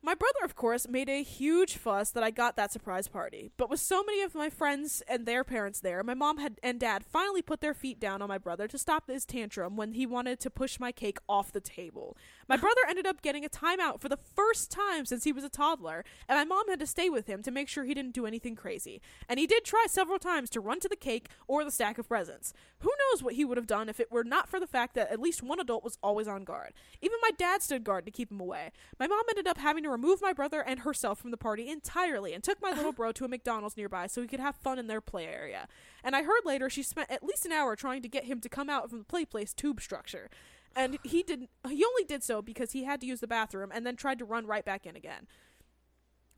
[0.03, 3.51] My brother, of course, made a huge fuss that I got that surprise party.
[3.55, 6.79] But with so many of my friends and their parents there, my mom had and
[6.79, 10.07] dad finally put their feet down on my brother to stop his tantrum when he
[10.07, 12.17] wanted to push my cake off the table.
[12.51, 15.49] My brother ended up getting a timeout for the first time since he was a
[15.49, 18.25] toddler, and my mom had to stay with him to make sure he didn't do
[18.25, 19.01] anything crazy.
[19.29, 22.09] And he did try several times to run to the cake or the stack of
[22.09, 22.51] presents.
[22.79, 25.09] Who knows what he would have done if it were not for the fact that
[25.09, 26.73] at least one adult was always on guard.
[27.01, 28.71] Even my dad stood guard to keep him away.
[28.99, 32.33] My mom ended up having to remove my brother and herself from the party entirely
[32.33, 34.87] and took my little bro to a McDonald's nearby so he could have fun in
[34.87, 35.69] their play area.
[36.03, 38.49] And I heard later she spent at least an hour trying to get him to
[38.49, 40.29] come out from the play place tube structure.
[40.75, 43.85] And he didn't he only did so because he had to use the bathroom and
[43.85, 45.27] then tried to run right back in again.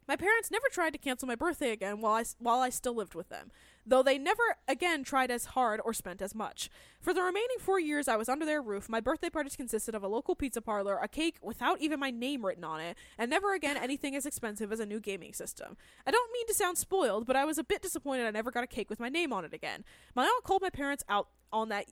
[0.08, 3.16] My parents never tried to cancel my birthday again while I while I still lived
[3.16, 3.52] with them,
[3.86, 6.70] though they never again tried as hard or spent as much.
[7.00, 10.04] For the remaining four years I was under their roof, my birthday parties consisted of
[10.04, 13.54] a local pizza parlor, a cake without even my name written on it, and never
[13.54, 15.78] again anything as expensive as a new gaming system.
[16.06, 18.64] I don't mean to sound spoiled, but I was a bit disappointed I never got
[18.64, 19.86] a cake with my name on it again.
[20.16, 21.86] My aunt called my parents out on that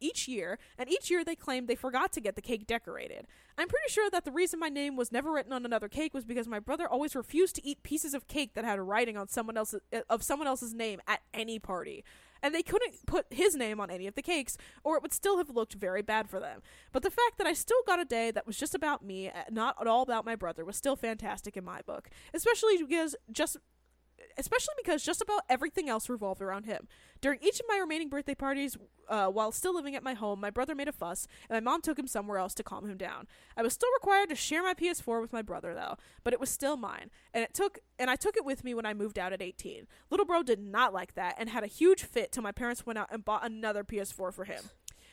[0.00, 3.26] each year, and each year they claimed they forgot to get the cake decorated.
[3.58, 6.24] I'm pretty sure that the reason my name was never written on another cake was
[6.24, 9.28] because my brother always refused to eat pieces of cake that had a writing on
[9.28, 12.04] someone else's of someone else's name at any party.
[12.40, 15.38] And they couldn't put his name on any of the cakes, or it would still
[15.38, 16.62] have looked very bad for them.
[16.92, 19.42] But the fact that I still got a day that was just about me, uh,
[19.50, 22.08] not at all about my brother, was still fantastic in my book.
[22.32, 23.56] Especially because just
[24.36, 26.86] especially because just about everything else revolved around him.
[27.20, 28.76] During each of my remaining birthday parties,
[29.08, 31.82] uh, while still living at my home, my brother made a fuss, and my mom
[31.82, 33.26] took him somewhere else to calm him down.
[33.56, 36.50] I was still required to share my PS4 with my brother, though, but it was
[36.50, 39.32] still mine, and it took and I took it with me when I moved out
[39.32, 39.88] at 18.
[40.10, 42.98] Little bro did not like that and had a huge fit till my parents went
[42.98, 44.62] out and bought another PS4 for him.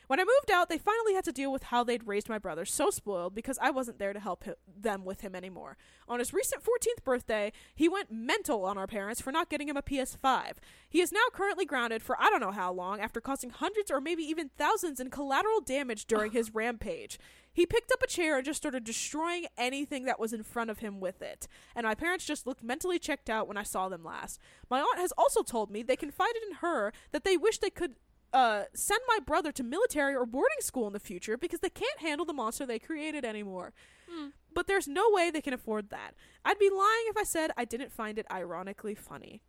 [0.08, 2.66] When I moved out, they finally had to deal with how they'd raised my brother
[2.66, 5.78] so spoiled because I wasn't there to help hi- them with him anymore.
[6.08, 9.78] On his recent 14th birthday, he went mental on our parents for not getting him
[9.78, 10.54] a PS5.
[10.88, 14.00] He is now currently grounded for I don't know how long after causing hundreds or
[14.00, 17.18] maybe even thousands in collateral damage during his rampage.
[17.52, 20.80] He picked up a chair and just started destroying anything that was in front of
[20.80, 21.48] him with it.
[21.74, 24.40] And my parents just looked mentally checked out when I saw them last.
[24.70, 27.96] My aunt has also told me they confided in her that they wish they could
[28.34, 32.00] uh, send my brother to military or boarding school in the future because they can't
[32.00, 33.74] handle the monster they created anymore.
[34.10, 34.30] Hmm.
[34.54, 36.16] But there's no way they can afford that.
[36.44, 39.42] I'd be lying if I said I didn't find it ironically funny.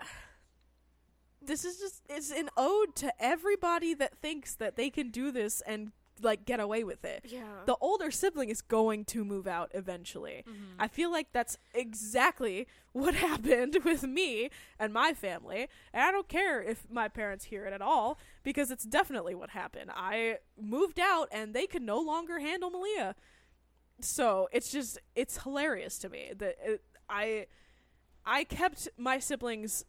[1.44, 5.60] This is just it's an ode to everybody that thinks that they can do this
[5.66, 5.90] and
[6.24, 7.26] like get away with it.
[7.28, 7.42] Yeah.
[7.66, 10.44] The older sibling is going to move out eventually.
[10.48, 10.74] Mhm.
[10.78, 15.68] I feel like that's exactly what happened with me and my family.
[15.92, 19.50] And I don't care if my parents hear it at all because it's definitely what
[19.50, 19.90] happened.
[19.94, 23.14] I moved out and they could no longer handle Malia.
[24.00, 27.46] So it's just it's hilarious to me that it, I
[28.24, 29.84] I kept my siblings,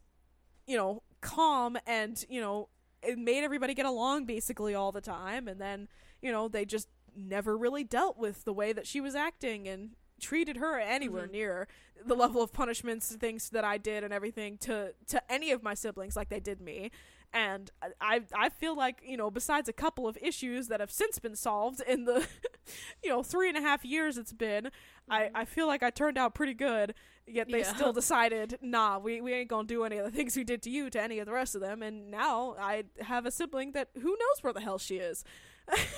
[0.66, 2.68] you know, calm and, you know,
[3.02, 5.88] it made everybody get along basically all the time and then,
[6.24, 9.90] you know, they just never really dealt with the way that she was acting and
[10.20, 11.32] treated her anywhere Mhm.
[11.32, 11.68] near
[12.04, 15.62] the level of punishments and things that I did and everything to to any of
[15.62, 16.90] my siblings like they did me.
[17.32, 21.18] And I I feel like you know besides a couple of issues that have since
[21.18, 22.26] been solved in the
[23.02, 24.70] you know three and a half years it's been,
[25.08, 25.30] I Mhm.
[25.34, 26.94] I feel like I turned out pretty good.
[27.26, 27.74] Yet they Yeah.
[27.74, 30.70] still decided, nah, we, we ain't gonna do any of the things we did to
[30.70, 31.82] you to any of the rest of them.
[31.82, 35.24] And now I have a sibling that who knows where the hell she is.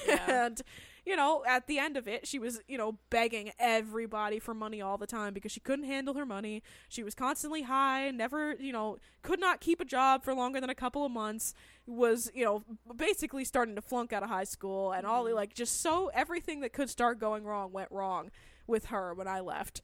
[0.07, 0.19] Yeah.
[0.47, 0.63] and
[1.05, 4.83] you know, at the end of it, she was, you know, begging everybody for money
[4.83, 6.65] all the time because she couldn't handle her money.
[6.89, 10.69] She was constantly high, never, you know, could not keep a job for longer than
[10.69, 11.55] a couple of months.
[11.87, 12.65] Was, you know,
[12.97, 15.35] basically starting to flunk out of high school and all Mhm.
[15.35, 18.33] like just so everything that could start going wrong went wrong
[18.67, 19.81] with her when I left.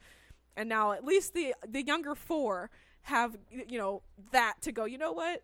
[0.57, 2.69] And now at least the the younger four
[3.03, 5.43] have you know that to go, you know what?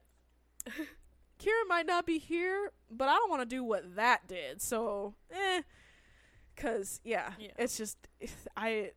[1.39, 4.62] Kira might not be here, but I don't want to do what that did.
[4.62, 5.62] So, eh
[6.56, 7.52] cuz yeah, Yeah.
[7.58, 7.97] it's just
[8.58, 8.91] I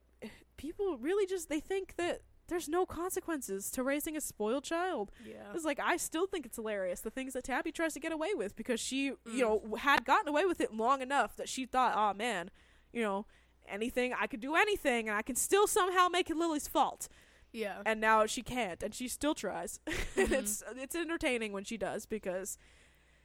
[0.56, 5.12] people really just they think that there's no consequences to raising a spoiled child.
[5.24, 5.52] Yeah.
[5.54, 8.34] It's like I still think it's hilarious the things that Tabby tries to get away
[8.34, 9.16] with because she, Mm.
[9.34, 12.50] you know, had gotten away with it long enough that she thought, "Oh man,
[12.92, 13.26] you know,
[13.66, 17.08] anything I could do anything and I can still somehow make it Lily's fault."
[17.52, 17.82] Yeah.
[17.84, 19.78] And now she can't and she still tries.
[20.16, 20.32] Mhm.
[20.32, 22.58] it's it's entertaining when she does because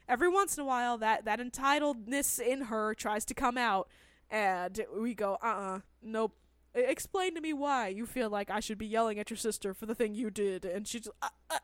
[0.08, 3.88] every once in a while that that entitledness in her tries to come out
[4.30, 6.36] and we go, "Uh-uh, nope."
[6.78, 9.74] E- Explain to me why you feel like I should be yelling at your sister
[9.74, 11.60] for the thing you did, and she just, uh, uh,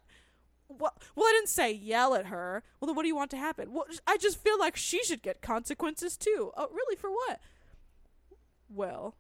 [0.67, 0.93] what?
[1.15, 2.63] Well, I didn't say yell at her.
[2.80, 3.73] Well, then what do you want to happen?
[3.73, 6.52] Well, I just feel like she should get consequences too.
[6.56, 6.95] Oh, really?
[6.95, 7.39] For what?
[8.69, 9.15] Well,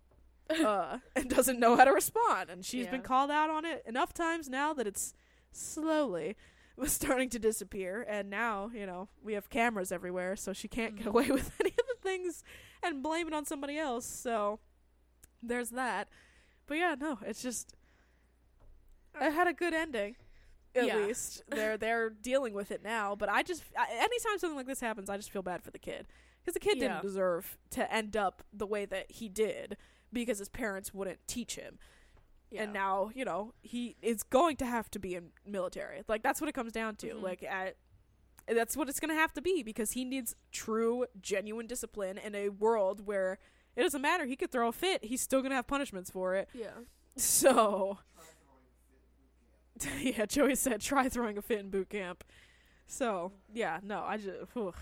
[0.49, 4.13] uh, and doesn't know how to respond, and she's been called out on it enough
[4.13, 5.13] times now that it's
[5.51, 6.35] slowly
[6.75, 8.05] was starting to disappear.
[8.09, 11.09] And now, you know, we have cameras everywhere, so she can't get Mhm.
[11.09, 12.43] away with any of the things
[12.81, 14.05] and blame it on somebody else.
[14.05, 14.59] So
[15.41, 16.07] there's that.
[16.65, 17.75] But yeah, no, it's just
[19.21, 20.15] it had a good ending.
[20.75, 20.97] At Yeah.
[20.97, 23.15] least they're they're dealing with it now.
[23.15, 25.77] But I just I, anytime something like this happens, I just feel bad for the
[25.79, 26.07] kid
[26.41, 26.87] because the kid Yeah.
[26.87, 29.77] didn't deserve to end up the way that he did
[30.13, 31.79] because his parents wouldn't teach him.
[32.51, 32.63] yeah.
[32.63, 36.03] And now you know he is going to have to be in military.
[36.07, 37.07] Like that's what it comes down to.
[37.15, 37.21] Mhm.
[37.23, 37.75] Like at,
[38.47, 42.35] that's what it's going to have to be because he needs true, genuine discipline in
[42.35, 43.39] a world where
[43.75, 44.25] it doesn't matter.
[44.25, 45.05] He could throw a fit.
[45.05, 46.47] He's still going to have punishments for it.
[46.53, 46.71] Yeah.
[47.15, 47.99] So,
[49.99, 52.23] yeah, Joey said try throwing a fit in boot camp.
[52.85, 54.73] So, yeah, no, I just whew.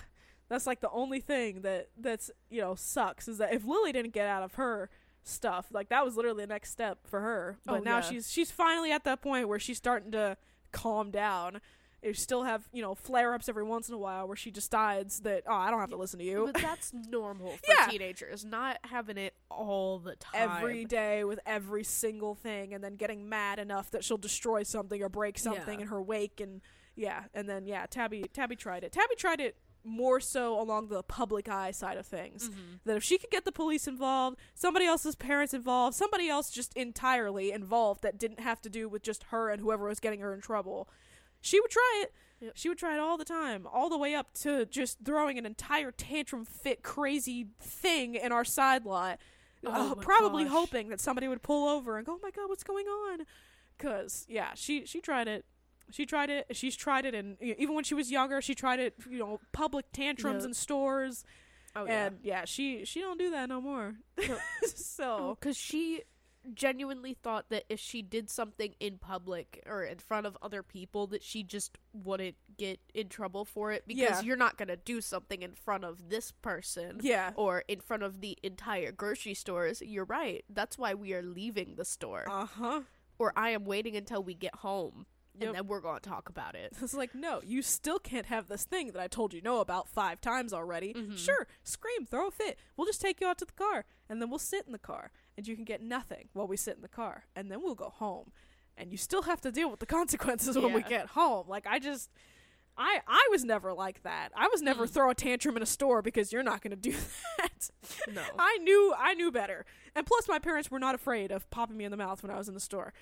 [0.50, 4.14] that's like the only thing that that's you know sucks is that if Lily didn't
[4.14, 4.90] get out of her
[5.24, 7.58] stuff, like that was literally the next step for her.
[7.66, 8.02] But Oh, now yeah.
[8.02, 10.38] she's she's finally at that point where she's starting to
[10.72, 11.62] calm down
[12.04, 15.20] You still have, you know, flare ups every once in a while where she decides
[15.20, 16.50] that, oh, I don't have to listen to you.
[16.52, 17.86] But that's normal for Yeah.
[17.92, 20.50] teenagers, not having it all the time.
[20.50, 25.00] every day with every single thing and then getting mad enough that she'll destroy something
[25.04, 25.84] or break something Yeah.
[25.84, 26.62] in her wake and
[26.96, 31.02] yeah and then yeah tabby tabby tried it tabby tried it more so along the
[31.04, 32.80] public eye side of things Mhm.
[32.86, 36.74] that if she could get the police involved somebody else's parents involved somebody else just
[36.76, 40.34] entirely involved that didn't have to do with just her and whoever was getting her
[40.34, 40.88] in trouble
[41.42, 42.14] she would try it
[42.44, 42.54] Yep.
[42.56, 45.46] she would try it all the time all the way up to just throwing an
[45.46, 49.20] entire tantrum fit crazy thing in our side lot
[49.64, 50.54] Oh uh, probably gosh.
[50.54, 53.28] hoping that somebody would pull over and go, "Oh my god, what's going on?"
[53.78, 55.46] Cuz yeah, she she tried it.
[55.92, 56.48] She tried it.
[56.52, 59.86] She's tried it and even when she was younger, she tried it, you know, public
[59.94, 61.24] tantrums in stores.
[61.76, 62.06] Oh yeah.
[62.08, 63.96] and yeah, she she don't do that no more.
[64.28, 64.38] No.
[64.76, 66.02] so, because she
[66.54, 71.06] genuinely thought that if she did something in public or in front of other people
[71.08, 74.22] that she just wouldn't get in trouble for it because Yeah.
[74.22, 77.32] you're not going to do something in front of this person yeah.
[77.36, 81.76] or in front of the entire grocery stores you're right that's why we are leaving
[81.76, 82.82] the store Uh-huh.
[83.20, 85.06] or i am waiting until we get home
[85.40, 85.48] Yep.
[85.48, 88.48] and then we're going to talk about it It's like, no, you still can't have
[88.48, 90.94] this thing that I told you no about five times already.
[90.94, 91.18] Mhm.
[91.18, 92.60] Sure, scream, throw a fit.
[92.76, 95.12] We'll just take you out to the car, and then we'll sit in the car,
[95.38, 97.90] and you can get nothing while we sit in the car, and then we'll go
[97.90, 98.32] home,
[98.78, 101.48] and you still have to deal with the consequences when we get home.
[101.48, 102.10] Like I just,
[102.78, 104.30] I I was never like that.
[104.36, 104.90] I was never Mm.
[104.90, 106.96] throw a tantrum in a store because you're not going to do
[107.40, 107.70] that.
[108.12, 109.66] no I knew I knew better,
[109.96, 112.38] and plus my parents were not afraid of popping me in the mouth when I
[112.38, 112.94] was in the store.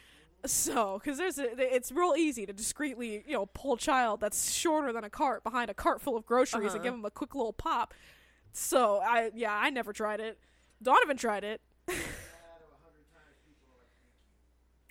[0.46, 4.52] So, because there's a, it's real easy to discreetly, you know, pull a child that's
[4.54, 6.84] shorter than a cart behind a cart full of groceries and Uh-huh.
[6.84, 7.94] give them a quick little pop.
[8.54, 10.40] So, I yeah, I never tried it.
[10.82, 11.62] Donovan tried it.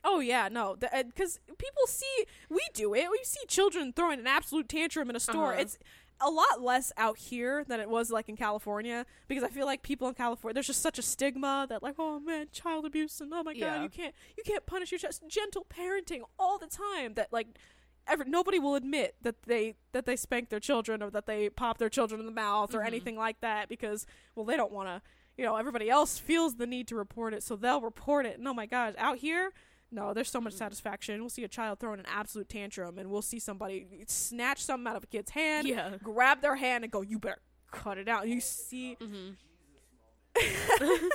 [0.05, 3.11] Oh yeah, no, because people see we do it.
[3.11, 5.53] We see children throwing an absolute tantrum in a store.
[5.53, 5.63] Uh-huh.
[5.63, 5.79] It's
[6.21, 9.83] a lot less out here than it was like in California because I feel like
[9.83, 13.33] people in California there's just such a stigma that like oh man child abuse and
[13.33, 13.83] oh my god Yeah.
[13.83, 17.47] you can't you can't punish your child gentle parenting all the time that like
[18.07, 21.79] ever nobody will admit that they that they spank their children or that they pop
[21.79, 22.87] their children in the mouth or Mhm.
[22.87, 25.03] anything like that because well they don't want to
[25.37, 28.49] you know everybody else feels the need to report it so they'll report it and
[28.49, 29.53] oh my gosh out here
[29.91, 30.59] no, there's so much Mm.
[30.59, 31.21] satisfaction.
[31.21, 34.97] We'll see a child throwing an absolute tantrum, and we'll see somebody snatch something out
[34.97, 38.29] of a kid's hand, yeah grab their hand, and go, "You better cut it out."
[38.29, 39.31] You see, mm-hmm.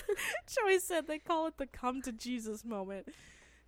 [0.48, 3.08] Joey said they call it the "come to Jesus" moment.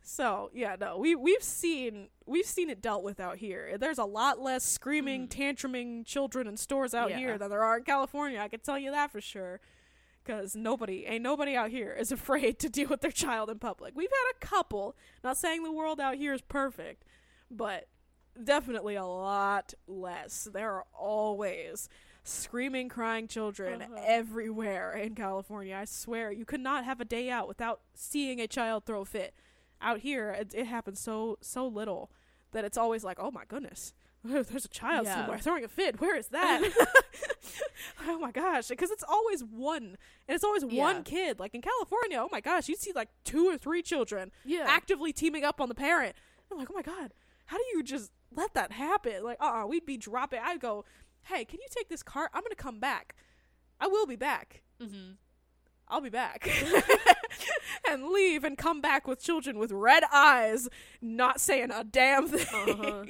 [0.02, 3.78] So yeah, no, we we've seen we've seen it dealt with out here.
[3.78, 5.32] There's a lot less screaming, Mhm.
[5.56, 7.18] tantruming children in stores out Yeah.
[7.18, 8.40] here than there are in California.
[8.40, 9.60] I can tell you that for sure.
[10.26, 13.94] Because nobody, ain't nobody out here is afraid to deal with their child in public.
[13.96, 14.96] We've had a couple.
[15.24, 17.04] Not saying the world out here is perfect,
[17.52, 17.88] but
[18.44, 20.48] definitely a lot less.
[20.52, 21.88] There are always
[22.24, 24.02] screaming, crying children Uh-huh.
[24.04, 25.76] everywhere in California.
[25.80, 29.06] I swear, you could not have a day out without seeing a child throw a
[29.06, 29.36] fit.
[29.80, 32.10] Out here, it, it happens so so little
[32.52, 33.94] that it's always like, oh my goodness,
[34.26, 35.16] there's a child Yeah.
[35.22, 36.00] somewhere throwing a fit.
[36.02, 36.62] Where is that?
[38.08, 39.98] oh my gosh, because it's always one,
[40.28, 40.82] and it's always Yeah.
[40.84, 41.40] one kid.
[41.40, 45.14] Like in California, oh my gosh, you see like two or three children yeah actively
[45.14, 46.16] teaming up on the parent.
[46.52, 47.14] I'm like, oh my god,
[47.48, 49.24] how do you just let that happen?
[49.24, 50.40] Like, uh, uh we'd be dropping.
[50.44, 50.86] I'd go,
[51.24, 52.32] hey, can you take this cart?
[52.34, 53.16] I'm gonna come back.
[53.80, 54.64] I will be back.
[54.82, 55.14] mm-hmm.
[55.88, 56.50] I'll be back.
[57.88, 60.68] and leave and come back with children with red eyes,
[61.00, 62.70] not saying a damn thing.
[62.80, 63.04] Uh-huh.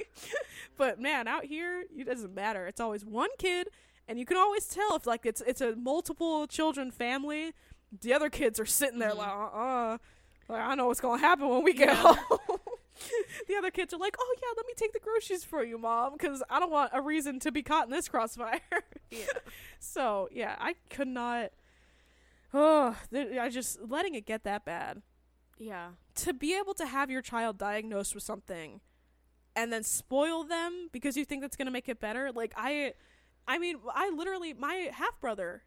[0.76, 2.66] But man, out here, it doesn't matter.
[2.66, 3.68] It's always one kid,
[4.08, 7.52] and you can always tell if like it's it's a multiple children family.
[8.00, 9.18] The other kids are sitting there Mhm.
[9.18, 9.98] like, uh, uh
[10.48, 11.94] like I know what's gonna happen when we get Yeah.
[12.14, 12.38] home.
[13.48, 16.12] the other kids are like, oh yeah, let me take the groceries for you, mom,
[16.12, 18.60] because I don't want a reason to be caught in this crossfire.
[19.10, 19.26] yeah
[19.78, 21.50] So yeah, I could not.
[22.54, 25.02] Oh, th- I just letting it get that bad.
[25.58, 28.80] yeah To be able to have your child diagnosed with something,
[29.56, 32.30] and then spoil them because you think that's gonna make it better.
[32.30, 32.92] Like I,
[33.48, 35.64] I mean, I literally my half brother,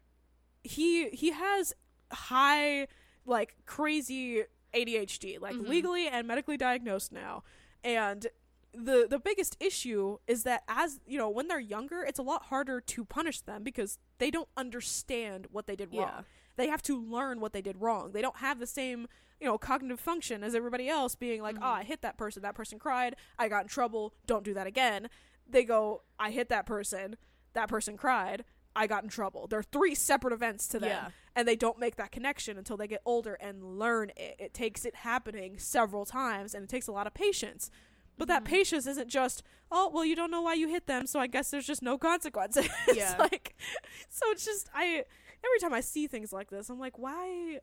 [0.64, 1.74] he he has
[2.12, 2.86] high
[3.26, 5.68] like crazy ADHD, like Mhm.
[5.68, 7.42] legally and medically diagnosed now,
[7.84, 8.26] and
[8.72, 12.44] the the biggest issue is that as you know when they're younger it's a lot
[12.44, 16.20] harder to punish them because they don't understand what they did Yeah.
[16.60, 19.06] They have to learn what they did wrong they don't have the same
[19.40, 21.62] you know cognitive function as everybody else being like Mhm.
[21.62, 24.66] oh i hit that person that person cried i got in trouble don't do that
[24.66, 25.08] again
[25.48, 27.16] they go i hit that person
[27.54, 28.44] that person cried
[28.76, 31.08] i got in trouble there are three separate events to them Yeah.
[31.34, 34.84] and they don't make that connection until they get older and learn it it takes
[34.84, 37.70] it happening several times and it takes a lot of patience
[38.18, 38.48] But that Mhm.
[38.48, 39.42] patience isn't just,
[39.72, 41.96] oh, well, you don't know why you hit them, so I guess there's just no
[41.96, 42.68] consequences.
[42.94, 43.16] Yeah.
[43.18, 43.56] like,
[44.10, 45.04] so it's just, I,
[45.44, 47.58] every time I see things like this, I'm like, why,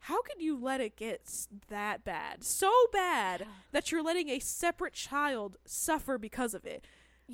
[0.00, 2.42] how could you let it get that bad?
[2.44, 6.84] So bad that you're letting a separate child suffer because of it.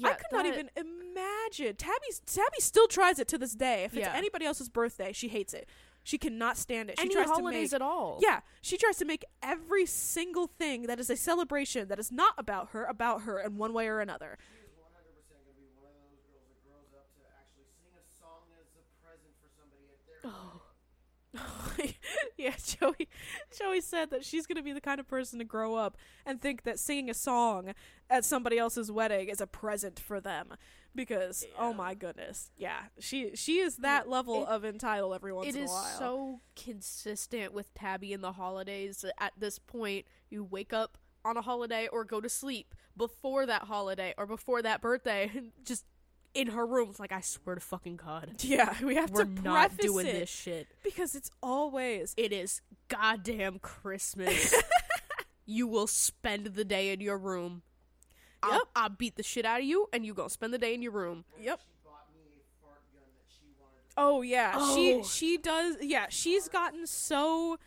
[0.05, 1.75] I could not even imagine.
[1.77, 3.85] Tabby's Tabby still tries it to this day.
[3.85, 4.13] If it's Yeah.
[4.15, 5.67] anybody else's birthday, she hates it.
[6.05, 6.99] She cannot stand it.
[7.01, 8.19] She any tries holidays to make at all.
[8.21, 12.35] yeah, she tries to make every single thing that is a celebration that is not
[12.37, 14.37] about her about her in one way or another.
[14.39, 17.65] She is 100% going to be one of those girls that grows up to actually
[17.81, 20.63] sing a song as a present for somebody at their Oh.
[22.37, 23.09] yeah, Joey
[23.59, 26.41] Joey said that she's going to be the kind of person to grow up and
[26.41, 27.73] think that singing a song
[28.11, 30.55] at somebody else's wedding is a present for them
[30.95, 32.51] because oh my goodness.
[32.57, 35.99] Yeah, she she is that level It- of entitled every once in a is while.
[35.99, 39.05] so consistent with Tabby in the holidays.
[39.19, 43.63] At this point, you wake up on a holiday or go to sleep before that
[43.63, 45.85] holiday or before that birthday, and just
[46.37, 46.91] in her room.
[46.91, 50.07] It's like, I swear to fucking God, yeah, we have we're to not preface doing
[50.07, 50.69] it this shit.
[50.85, 54.55] because it's always It is goddamn Christmas.
[55.47, 57.63] you will spend the day in your room.
[58.43, 58.63] I'll, Yep.
[58.77, 60.93] I'll beat the shit out of you, and you gonna spend the day in your
[60.93, 61.25] room.
[61.41, 61.61] Yep.
[61.61, 63.47] She bought me a fart gun that she.
[63.97, 64.75] Oh yeah, Oh.
[64.77, 65.77] she she does.
[65.81, 67.59] Yeah, she's gotten so.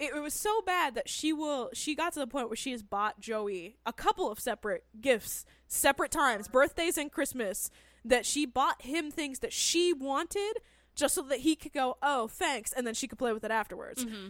[0.00, 1.70] It, it was so bad that she will.
[1.72, 5.44] She got to the point where she has bought Joey a couple of separate gifts,
[5.66, 7.70] separate times, birthdays and Christmas.
[8.08, 10.54] That she bought him things that she wanted,
[10.94, 13.50] just so that he could go, "Oh, thanks," and then she could play with it
[13.50, 14.04] afterwards.
[14.04, 14.28] Mm-hmm.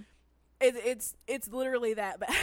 [0.61, 2.35] It, it's it's literally that bad.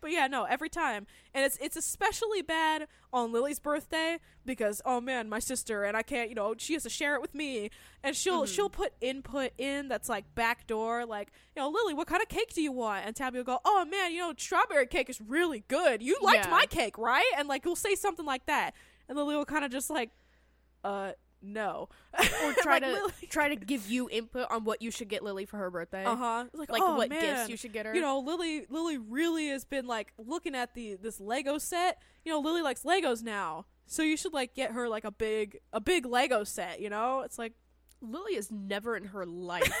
[0.00, 5.00] but yeah, no, every time, and it's it's especially bad on Lily's birthday because oh
[5.00, 7.70] man, my sister and I can't, you know, she has to share it with me,
[8.04, 8.54] and she'll Mhm.
[8.54, 12.54] she'll put input in that's like backdoor, like you know, Lily, what kind of cake
[12.54, 13.04] do you want?
[13.04, 16.02] And Tabby will go, oh man, you know, strawberry cake is really good.
[16.04, 16.50] You liked Yeah.
[16.52, 17.26] my cake, right?
[17.36, 18.72] And like we'll say something like that,
[19.08, 20.10] and Lily will kind of just like,
[20.86, 21.12] uh,
[21.42, 25.08] no, Or try Like, to Lily- try to give you input on what you should
[25.08, 26.04] get Lily for her birthday.
[26.04, 27.20] uh huh, like, Like oh, what man.
[27.20, 27.94] gifts you should get her.
[27.94, 32.32] you know lily lily really has been like looking at the this lego set you
[32.32, 35.80] know lily likes legos now so you should like get her like a big a
[35.80, 37.52] big lego set you know it's like
[38.02, 39.72] Lily has never in her life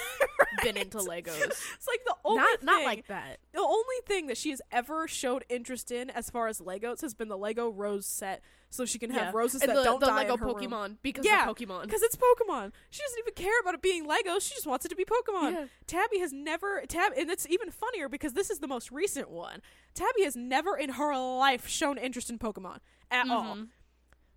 [0.62, 1.38] been into Legos.
[1.42, 3.38] it's like the only Not not thing- like that.
[3.52, 7.14] the only thing that she has ever showed interest in as far as legos has
[7.14, 9.38] been the lego rose set so she can have Yeah.
[9.38, 10.98] roses and that the, don't the die Lego in her Pokemon room.
[11.02, 11.82] because Yeah, of Pokemon.
[11.82, 12.72] because it's Pokemon.
[12.90, 14.42] She doesn't even care about it being Legos.
[14.48, 15.52] She just wants it to be Pokemon.
[15.52, 15.64] Yeah.
[15.86, 19.62] Tabby has never Tab, and it's even funnier because this is the most recent one.
[19.94, 22.78] Tabby has never in her life shown interest in Pokemon
[23.10, 23.54] at all.
[23.54, 23.62] Mm-hmm.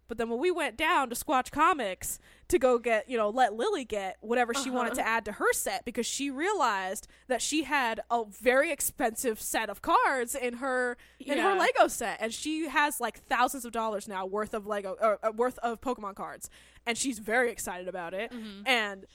[0.10, 3.54] But then when we went down to Squatch Comics to go get, you know, let
[3.54, 5.02] Lily get whatever she wanted Uh-huh.
[5.04, 9.70] to add to her set because she realized that she had a very expensive set
[9.70, 14.08] of cards in her in her Lego set, and she has like thousands of dollars
[14.08, 16.50] now worth of Lego or uh, worth of Pokemon cards,
[16.86, 18.32] and she's very excited about it.
[18.32, 18.64] Mhm.
[18.68, 19.06] And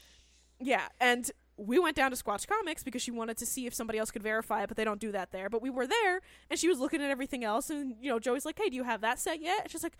[0.59, 3.97] yeah, and we went down to Squatch Comics because she wanted to see if somebody
[3.97, 5.49] else could verify it, but they don't do that there.
[5.49, 8.45] But we were there, and she was looking at everything else, and you know, Joey's
[8.45, 9.97] like, "Hey, do you have that set yet?" And she's like,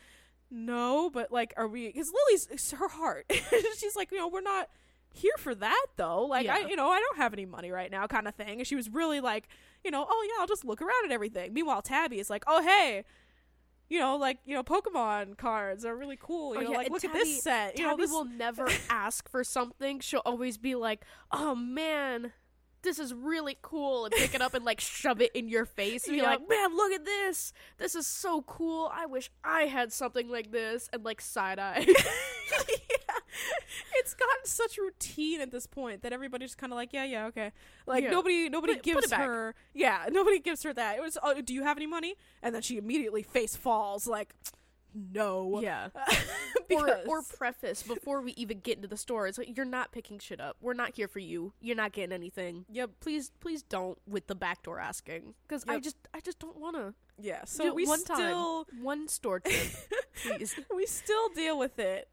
[0.52, 3.26] "No, but like, are we?" Because Lily's it's her heart.
[3.78, 4.70] she's like, you know, we're not
[5.14, 6.24] here for that though.
[6.26, 8.60] Like, I, you know, I don't have any money right now, kind of thing.
[8.60, 9.48] And she was really like,
[9.84, 11.54] you know, oh yeah, I'll just look around at everything.
[11.54, 13.04] Meanwhile, Tabby is like, oh hey.
[13.88, 16.56] You know, like you know, Pokemon cards are really cool.
[16.56, 17.78] You Oh, know, yeah, like and look at Tabby- this set.
[17.78, 20.00] You know, Tabby this will never ask for something.
[20.00, 22.34] She'll always be like, "Oh man,
[22.86, 26.06] this is really cool," and pick it up and like shove it in your face
[26.06, 26.26] and be Yep.
[26.26, 27.52] like, "Man, look at this!
[27.78, 28.90] This is so cool.
[28.94, 31.86] I wish I had something like this." And like side eye.
[31.88, 33.16] yeah.
[33.96, 37.26] It's gotten such routine at this point that everybody's just kind of like, yeah, yeah,
[37.28, 37.52] okay.
[37.86, 38.12] Like Yeah.
[38.12, 40.98] nobody, nobody Put it- put gives her, yeah, nobody gives her that.
[40.98, 42.16] It was, oh, do you have any money?
[42.42, 44.34] And then she immediately face falls, like,
[44.96, 45.90] no, yeah.
[46.68, 49.28] because, Or, or preface before we even get into the store.
[49.28, 50.58] It's like you're not picking shit up.
[50.62, 51.54] We're not here for you.
[51.62, 52.66] You're not getting anything.
[52.72, 56.94] yep, Please, please don't with the backdoor asking because I just, I just don't wanna.
[57.22, 57.44] yeah.
[57.46, 59.72] So we one still, time, one store trip,
[60.24, 60.56] please.
[60.76, 62.10] we still deal with it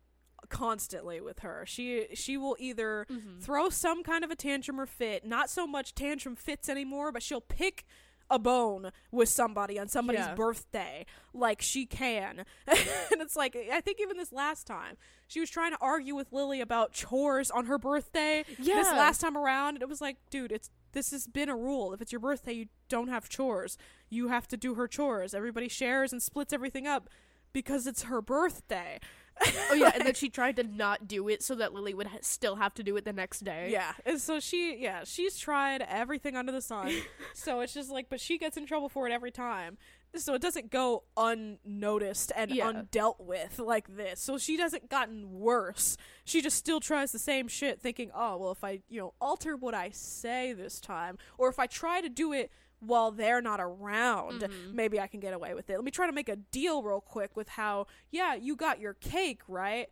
[0.49, 1.65] constantly with her.
[1.67, 3.41] She, she will either Mhm.
[3.41, 5.25] throw some kind of a tantrum or fit.
[5.25, 7.85] Not so much tantrum fits anymore, but she'll pick
[8.33, 10.35] a bone with somebody on somebody's Yeah.
[10.35, 12.45] birthday like she can.
[12.67, 14.97] and it's like I think even this last time
[15.29, 18.45] she was trying to argue with Lily about chores on her birthday.
[18.59, 18.75] Yeah.
[18.77, 21.93] This last time around and it was like, dude, it's this has been a rule.
[21.95, 23.79] If it's your birthday, you don't have chores.
[24.11, 25.33] You have to do her chores.
[25.35, 27.09] Everybody shares and splits everything up
[27.53, 28.99] because it's her birthday.
[29.71, 32.19] oh yeah, and then she tried to not do it so that Lily would ha-
[32.21, 33.69] still have to do it the next day.
[33.71, 36.93] Yeah, and so she, yeah, she's tried everything under the sun.
[37.35, 39.79] so it's just like, but she gets in trouble for it every time.
[40.15, 42.71] So it doesn't go unnoticed and Yeah.
[42.71, 44.21] undealt with like this.
[44.21, 45.97] So she doesn't gotten worse.
[46.25, 49.57] She just still tries the same shit, thinking, oh well, if I you know alter
[49.57, 52.51] what I say this time, or if I try to do it
[52.85, 54.75] while they're not around, mm-hmm.
[54.75, 55.77] maybe I can get away with it.
[55.77, 58.95] Let me try to make a deal real quick with how, yeah, you got your
[58.95, 59.89] cake right.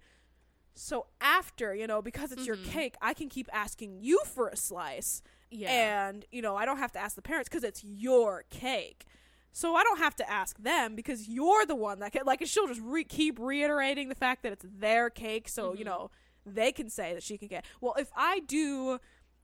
[0.74, 2.70] So after, you know, because it's your mm-hmm.
[2.70, 5.22] cake, I can keep asking you for a slice.
[5.50, 6.08] Yeah.
[6.08, 9.04] And, you know, I don't have to ask the parents because it's your cake.
[9.52, 12.50] So I don't have to ask them because you're the one that can, like, and
[12.50, 15.48] she'll just re- keep reiterating the fact that it's their cake.
[15.48, 15.88] So, you mm-hmm.
[15.88, 16.10] know,
[16.46, 18.98] they can say that she can get, well, if I do,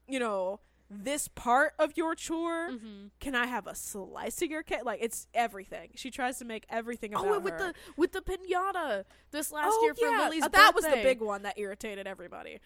[0.09, 3.07] you know, this part of your chore, Mm-hmm.
[3.21, 4.85] can I have a slice of your cake?
[4.85, 5.91] Like, it's everything.
[5.97, 7.59] She tries to make everything about Oh, with her.
[7.59, 10.25] the with the pinata this last oh, year for yeah.
[10.25, 12.61] Lily's Uh, that was the big one that irritated everybody.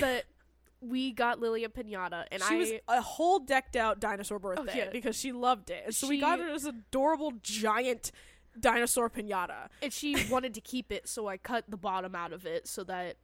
[0.00, 0.24] that
[0.82, 4.78] we got Lily a pinata, and she I was a whole decked out dinosaur birthday
[4.78, 4.90] yeah.
[4.90, 5.82] because she loved it.
[5.86, 8.10] And so we got her this adorable giant
[8.58, 9.68] dinosaur pinata.
[9.80, 12.84] and she wanted to keep it, so I cut the bottom out of it so
[12.84, 13.16] that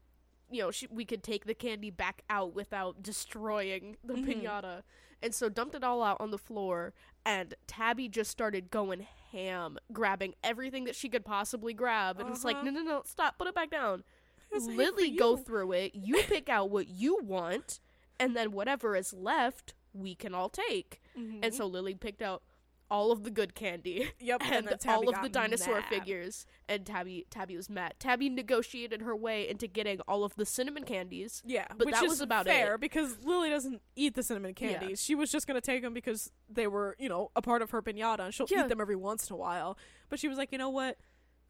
[0.51, 4.42] you know she, we could take the candy back out without destroying the Mhm.
[4.42, 4.82] pinata.
[5.20, 6.94] And so dumped it all out on the floor,
[7.26, 12.44] and Tabby just started going ham, grabbing everything that she could possibly grab, and it's
[12.44, 12.66] like, Uh-huh.
[12.66, 14.05] no, no, no, stop, put it back down.
[14.53, 15.94] It's Lily, go through it.
[15.94, 17.80] You pick out what you want,
[18.20, 21.03] and then whatever is left, we can all take.
[21.16, 21.40] Mhm.
[21.42, 22.42] And so Lily picked out
[22.91, 25.84] all of the good candy Yep, and and, all of the dinosaur mad.
[25.91, 26.47] figures.
[26.68, 27.95] And Tabby Tabby was mad.
[27.99, 31.43] Tabby negotiated her way into getting all of the cinnamon candies.
[31.45, 32.80] Yeah, But which that was about fair it.
[32.80, 34.78] because Lily doesn't eat the cinnamon Yeah.
[34.78, 35.03] candies.
[35.03, 37.82] She was just gonna take them because they were, you know, a part of her
[37.82, 38.64] pinata, and she'll Yeah.
[38.64, 39.76] eat them every once in a while.
[40.09, 40.97] But she was like, you know what?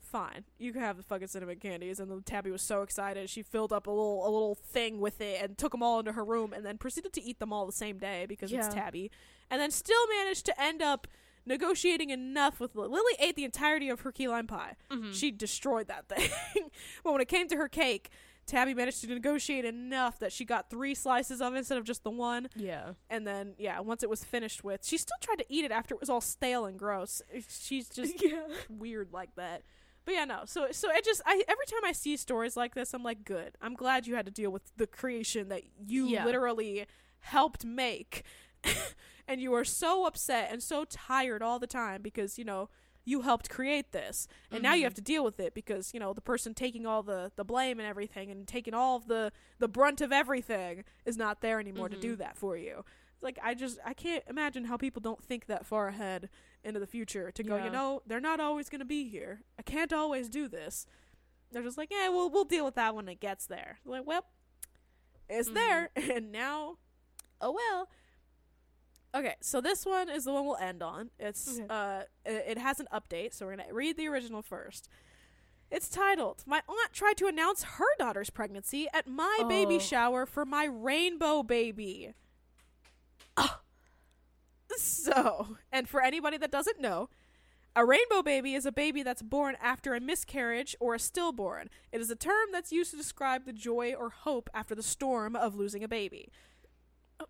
[0.01, 2.01] Fine, you can have the fucking cinnamon candies.
[2.01, 5.20] And then Tabby was so excited, she filled up a little a little thing with
[5.20, 7.66] it and took them all into her room, and then proceeded to eat them all
[7.66, 8.64] the same day because Yeah.
[8.64, 9.11] it's Tabby.
[9.51, 11.07] And then still managed to end up
[11.49, 12.90] negotiating enough with Lily.
[12.90, 14.76] Lily ate the entirety of her key lime pie.
[14.90, 15.12] Mm-hmm.
[15.12, 16.28] She destroyed that thing.
[17.05, 18.11] but when it came to her cake,
[18.46, 22.03] Tabby managed to negotiate enough that she got three slices of it instead of just
[22.05, 22.49] the one.
[22.57, 22.92] Yeah.
[23.11, 25.94] And then, yeah, once it was finished with, she still tried to eat it after
[25.94, 27.20] it was all stale and gross.
[27.49, 28.46] She's just Yeah.
[28.70, 29.64] weird like that.
[30.07, 30.42] But yeah, no.
[30.46, 33.57] So, so it just, I every time I see stories like this, I'm like, good.
[33.61, 36.24] I'm glad you had to deal with the creation that you Yeah.
[36.24, 36.86] literally
[37.20, 38.22] helped make,
[39.29, 42.68] and you are so upset and so tired all the time because you know
[43.05, 44.85] you helped create this, and now you Mhm.
[44.85, 47.79] have to deal with it because you know the person taking all the the blame
[47.79, 51.89] and everything and taking all of the the brunt of everything is not there anymore
[51.89, 52.18] to do Mhm.
[52.18, 52.85] that for you.
[53.14, 56.29] It's Like I just I can't imagine how people don't think that far ahead
[56.64, 57.64] into the future to go, Yeah.
[57.66, 59.43] you know, they're not always going to be here.
[59.59, 60.87] I can't always do this.
[61.51, 63.79] They're just like, yeah, well, we'll deal with that when it gets there.
[63.87, 64.26] Like, well,
[65.31, 65.55] it's Mhm.
[65.55, 66.79] there, and now,
[67.41, 67.89] oh well.
[69.15, 71.11] Okay, so this one is the one we'll end on.
[71.19, 71.67] It's Okay.
[71.71, 74.89] uh, it, has an update, so we're gonna read the original first.
[75.71, 79.81] It's titled "My aunt tried to announce her daughter's pregnancy at my baby Oh.
[79.81, 82.15] shower for my rainbow baby."
[83.37, 83.61] Oh.
[84.77, 87.09] So, and for anybody that doesn't know,
[87.75, 91.71] a rainbow baby is a baby that's born after a miscarriage or a stillborn.
[91.93, 95.35] It is a term that's used to describe the joy or hope after the storm
[95.35, 96.31] of losing a baby.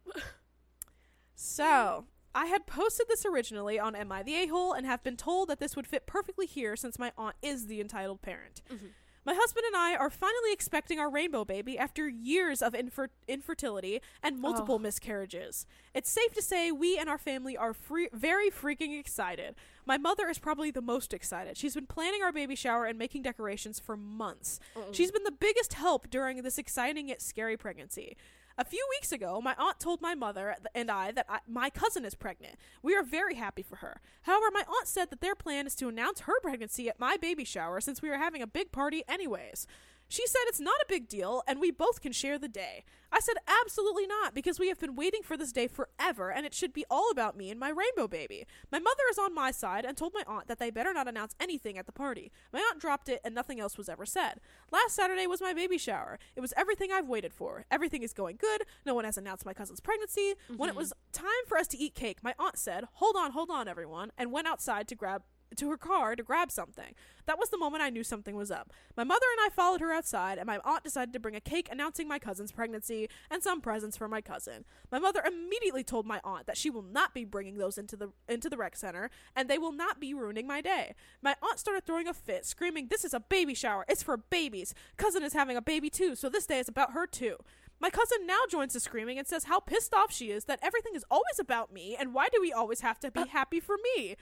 [1.40, 5.48] So, I had posted this originally on Am I the A-Hole and have been told
[5.48, 8.60] that this would fit perfectly here since my aunt is the entitled parent.
[8.68, 8.90] Mhm.
[9.24, 14.00] My husband and I are finally expecting our rainbow baby after years of infer- infertility
[14.20, 14.78] and multiple Oh.
[14.80, 15.64] miscarriages.
[15.94, 19.54] It's safe to say we and our family are free- very freaking excited.
[19.86, 21.56] My mother is probably the most excited.
[21.56, 24.58] She's been planning our baby shower and making decorations for months.
[24.90, 28.16] She's been the biggest help during this exciting yet scary pregnancy.
[28.60, 32.04] A few weeks ago, my aunt told my mother and I that I, my cousin
[32.04, 32.56] is pregnant.
[32.82, 34.00] We are very happy for her.
[34.22, 37.44] However, my aunt said that their plan is to announce her pregnancy at my baby
[37.44, 39.68] shower since we are having a big party anyways.
[40.08, 42.84] She said it's not a big deal and we both can share the day.
[43.12, 46.54] I said absolutely not because we have been waiting for this day forever and it
[46.54, 48.46] should be all about me and my rainbow baby.
[48.72, 51.34] My mother is on my side and told my aunt that they better not announce
[51.38, 52.32] anything at the party.
[52.52, 54.40] My aunt dropped it and nothing else was ever said.
[54.72, 56.18] Last Saturday was my baby shower.
[56.36, 57.64] It was everything I've waited for.
[57.70, 58.62] Everything is going good.
[58.86, 60.34] No one has announced my cousin's pregnancy.
[60.56, 60.78] When it Mhm.
[60.78, 64.12] was time for us to eat cake, my aunt said, "Hold on, hold on everyone,"
[64.16, 65.24] and went outside to grab
[65.56, 66.94] to her car to grab something.
[67.26, 68.72] That was the moment I knew something was up.
[68.96, 71.68] My mother and I followed her outside, and my aunt decided to bring a cake
[71.70, 74.64] announcing my cousin's pregnancy and some presents for my cousin.
[74.90, 78.12] My mother immediately told my aunt that she will not be bringing those into the
[78.28, 80.94] into the rec center, and they will not be ruining my day.
[81.22, 83.84] My aunt started throwing a fit, screaming, "This is a baby shower!
[83.88, 84.74] It's for babies!
[84.96, 87.36] Cousin is having a baby too, so this day is about her too."
[87.80, 90.94] My cousin now joins the screaming and says how pissed off she is that everything
[90.96, 93.76] is always about me, and why do we always have to be uh, happy for
[93.96, 94.16] me?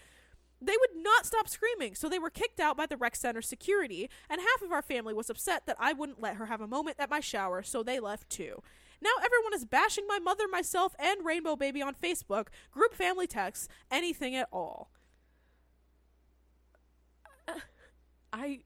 [0.60, 4.08] They would not stop screaming, so they were kicked out by the rec center security,
[4.30, 6.96] and half of our family was upset that I wouldn't let her have a moment
[6.98, 8.62] at my shower, so they left too.
[9.02, 13.68] Now everyone is bashing my mother, myself, and Rainbow Baby on Facebook, group family texts,
[13.90, 14.90] anything at all.
[17.46, 17.60] Uh,
[18.32, 18.60] I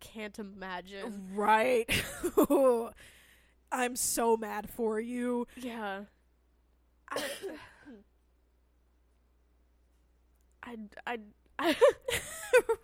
[0.00, 1.30] can't imagine.
[1.34, 1.88] Right.
[3.72, 5.46] I'm so mad for you.
[5.56, 6.02] Yeah.
[7.10, 7.22] I,
[11.06, 11.18] I, I,
[11.58, 11.76] I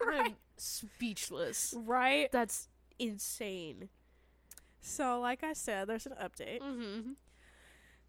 [0.04, 0.26] right.
[0.26, 1.74] I'm speechless.
[1.76, 2.30] Right.
[2.32, 2.68] That's
[2.98, 3.88] insane.
[4.80, 6.60] So, like I said, there's an update.
[6.60, 7.12] Mm-hmm.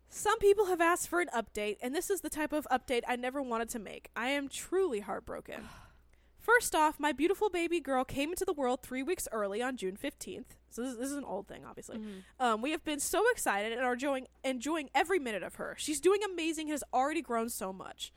[0.10, 3.16] Some people have asked for an update, and this is the type of update I
[3.16, 4.10] never wanted to make.
[4.16, 5.68] I am truly heartbroken.
[6.40, 9.98] First off, my beautiful baby girl came into the world three weeks early on June
[10.02, 10.46] 15th.
[10.70, 12.00] So, this, this is an old thing, obviously.
[12.40, 15.76] Um, we have been so excited and are enjoying, enjoying every minute of her.
[15.78, 18.14] She's doing amazing and has already grown so much.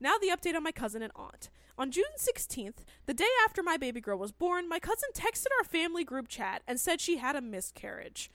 [0.00, 1.50] Now, the update on my cousin and aunt.
[1.76, 5.64] On June 16th, the day after my baby girl was born, my cousin texted our
[5.64, 8.30] family group chat and said she had a miscarriage.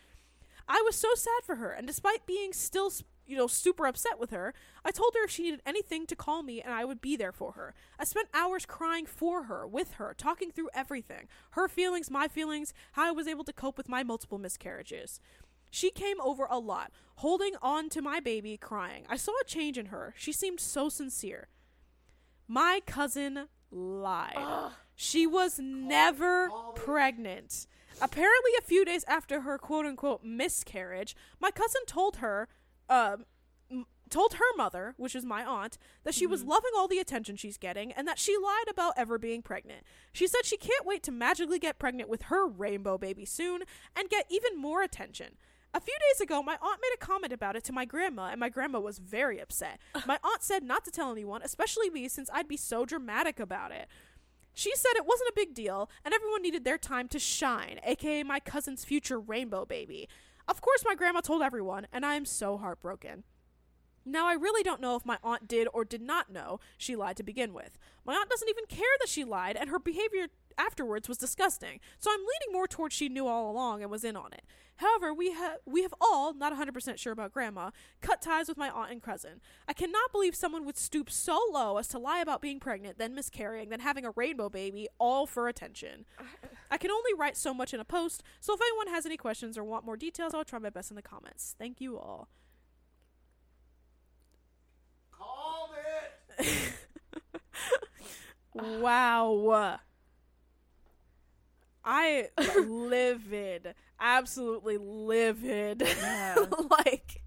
[0.67, 2.91] I was so sad for her, and despite being still,
[3.25, 4.53] you know, super upset with her,
[4.85, 7.33] I told her if she needed anything to call me and I would be there
[7.33, 7.73] for her.
[7.99, 12.73] I spent hours crying for her, with her, talking through everything her feelings, my feelings,
[12.93, 15.19] how I was able to cope with my multiple miscarriages.
[15.69, 19.05] She came over a lot, holding on to my baby, crying.
[19.09, 20.13] I saw a change in her.
[20.15, 21.47] She seemed so sincere.
[22.47, 24.71] My cousin lied.
[24.95, 27.65] She was never pregnant.
[27.99, 32.47] Apparently, a few days after her quote unquote miscarriage, my cousin told her,
[32.89, 33.25] um,
[34.11, 37.57] told her mother, which is my aunt, that she was loving all the attention she's
[37.57, 39.81] getting and that she lied about ever being pregnant.
[40.11, 43.63] She said she can't wait to magically get pregnant with her rainbow baby soon
[43.95, 45.37] and get even more attention.
[45.75, 48.39] A few days ago, my aunt made a comment about it to my grandma, and
[48.39, 49.79] my grandma was very upset.
[50.05, 53.71] My aunt said not to tell anyone, especially me, since I'd be so dramatic about
[53.71, 53.87] it.
[54.53, 58.21] She said it wasn't a big deal, and everyone needed their time to shine, aka
[58.21, 60.07] my cousin's future rainbow baby.
[60.47, 63.23] Of course, my grandma told everyone, and I am so heartbroken.
[64.05, 67.17] Now, I really don't know if my aunt did or did not know she lied
[67.17, 67.77] to begin with.
[68.05, 70.27] My aunt doesn't even care that she lied, and her behavior
[70.57, 71.79] afterwards was disgusting.
[71.99, 74.43] So I'm leaning more towards she knew all along and was in on it.
[74.77, 78.69] However, we have we have all, not 100% sure about grandma, cut ties with my
[78.69, 79.39] aunt and cousin.
[79.67, 83.13] I cannot believe someone would stoop so low as to lie about being pregnant, then
[83.13, 86.05] miscarrying, then having a rainbow baby, all for attention.
[86.71, 89.57] I can only write so much in a post, so if anyone has any questions
[89.57, 91.55] or want more details, I'll try my best in the comments.
[91.57, 92.27] Thank you all.
[95.11, 95.69] Called
[96.39, 96.73] it.
[98.53, 99.79] wow.
[101.85, 102.29] I
[102.67, 105.81] livid, absolutely livid.
[105.81, 106.35] Yeah.
[106.85, 107.21] like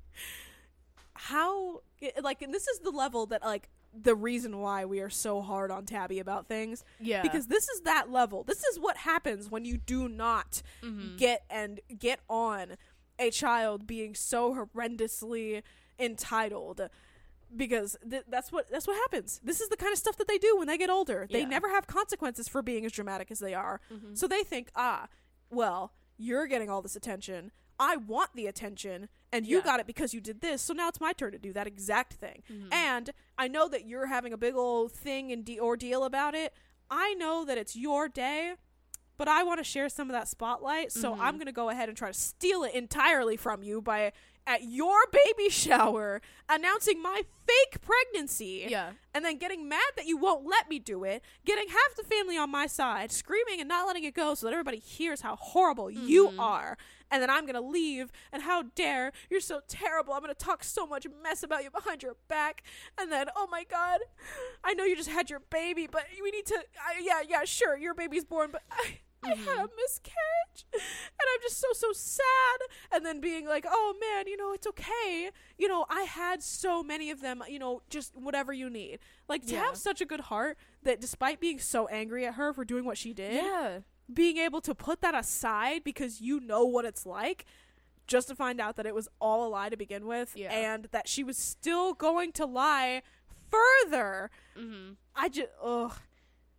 [1.15, 1.81] how
[2.23, 5.71] like and this is the level that like the reason why we are so hard
[5.71, 7.23] on Tabby about things Yeah.
[7.23, 8.45] because this is that level.
[8.45, 11.17] This is what happens when you do not Mhm.
[11.17, 12.77] get and get on
[13.19, 15.63] a child being so horrendously
[15.99, 16.91] entitled
[17.57, 19.41] because th- that's what that's what happens.
[19.43, 21.27] This is the kind of stuff that they do when they get older.
[21.31, 21.47] They Yeah.
[21.49, 23.81] never have consequences for being as dramatic as they are.
[23.93, 24.17] Mhm.
[24.17, 25.09] So they think, "Ah,
[25.51, 27.53] well, you're getting all this attention.
[27.79, 29.65] I want the attention and you Yeah.
[29.65, 30.63] got it because you did this.
[30.63, 32.73] So now it's my turn to do that exact thing." Mhm.
[32.73, 36.55] And I know that you're having a big old thing and de- ordeal about it.
[36.91, 38.55] I know that it's your day,
[39.19, 40.93] but I want to share some of that spotlight.
[40.93, 41.21] So Mhm.
[41.21, 44.13] I'm going to go ahead and try to steal it entirely from you by
[44.47, 48.91] at your baby shower announcing my fake pregnancy yeah.
[49.15, 52.37] and then getting mad that you won't let me do it, getting half the family
[52.39, 55.91] on my side, screaming and not letting it go so that everybody hears how horrible
[55.91, 56.39] you Mhm.
[56.39, 56.79] are.
[57.11, 60.13] And then I'm to leave and how dare you're so terrible.
[60.13, 62.65] I'm to talk so much mess about you behind your back.
[62.99, 64.01] And then, oh my God,
[64.65, 67.77] I know you just had your baby, but we need to, I, yeah, yeah, sure,
[67.77, 70.83] your baby's born, but I, I had a miscarriage and
[71.21, 72.61] I'm just so, so sad.
[72.93, 75.31] And then being like, oh man, you know, it's okay.
[75.59, 78.99] You know, I had so many of them, you know, just whatever you need.
[79.29, 79.65] Like to Yeah.
[79.67, 82.99] have such a good heart that despite being so angry at her for doing what
[82.99, 83.79] she did, Yeah.
[84.13, 87.45] being able to put that aside because you know what it's like
[88.07, 90.53] just to find out that it was all a lie to begin with Yeah.
[90.53, 93.03] and that she was still going to lie
[93.51, 94.93] further Mm-hmm.
[95.15, 95.93] i just ugh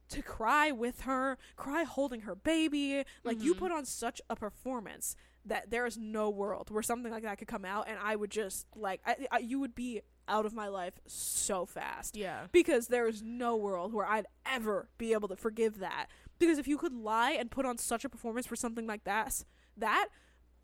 [0.09, 3.03] to cry with her, cry holding her baby.
[3.23, 3.59] Like you Mhm.
[3.59, 7.47] put on such a performance that there is no world where something like that could
[7.47, 10.67] come out and I would just like I, I, you would be out of my
[10.67, 12.47] life so fast Yeah.
[12.51, 16.07] because there is no world where I'd ever be able to forgive that.
[16.37, 19.43] Because if you could lie and put on such a performance for something like that,
[19.77, 20.09] that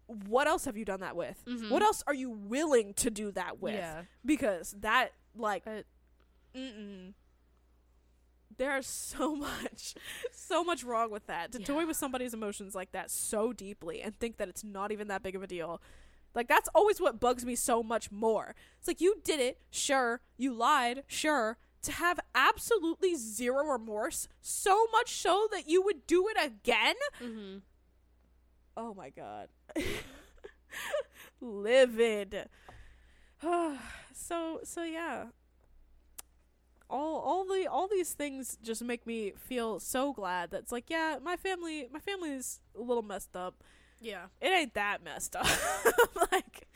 [0.05, 1.41] what else have you done that with?
[1.45, 1.69] Mhm.
[1.69, 3.75] What else are you willing to do that with?
[3.75, 4.03] Yeah.
[4.25, 5.83] Because that like Uh,
[6.53, 7.13] mm-mm.
[8.57, 9.95] There's so much,
[10.31, 11.51] so much wrong with that.
[11.53, 15.07] To toy with somebody's emotions like that so deeply and think that it's not even
[15.07, 15.81] that big of a deal.
[16.35, 18.55] Like that's always what bugs me so much more.
[18.79, 24.87] It's like you did it, sure, you lied, sure, to have absolutely zero remorse, so
[24.91, 26.95] much so that you would do it again?
[27.21, 27.57] Mm-hmm.
[28.75, 29.49] Oh my god.
[31.41, 32.49] Livid.
[34.13, 35.25] so so yeah.
[36.93, 41.17] All all the all these things just make me feel so glad that's like yeah,
[41.21, 43.55] my family my family is a little messed up.
[43.99, 44.25] Yeah.
[44.41, 45.47] It ain't that messed up.
[46.31, 46.67] like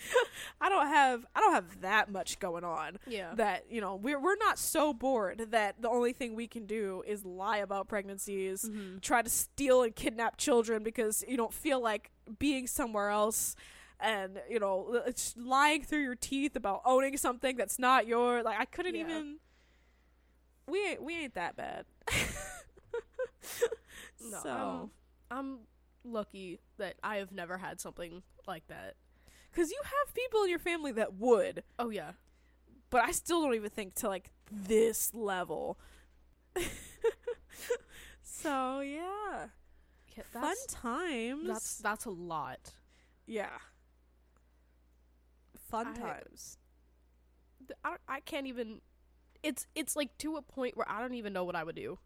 [0.62, 3.34] I don't have I don't have that much going on Yeah.
[3.36, 7.04] that you know we're we're not so bored that the only thing we can do
[7.06, 9.00] is lie about pregnancies mm-hmm.
[9.02, 13.56] try to steal and kidnap children because you don't feel like being somewhere else
[14.00, 18.60] and you know it's lying through your teeth about owning something that's not your like
[18.60, 19.02] I couldn't Yeah.
[19.02, 19.40] even
[20.68, 21.86] we ain't we ain't that bad
[24.30, 24.90] No, so
[25.32, 25.60] I'm
[26.04, 28.96] lucky that I have never had something like that.
[29.54, 32.12] cuz you have people in your family that would Oh yeah.
[32.90, 35.78] but I still don't even think to like this level
[38.22, 39.48] so yeah
[40.16, 42.74] yeah fun times that's that's a lot.
[43.26, 43.58] yeah
[45.70, 46.58] fun I- times
[47.84, 48.80] I, I can't even.
[49.50, 52.00] It's it's like to a point where I don't even know what I would do.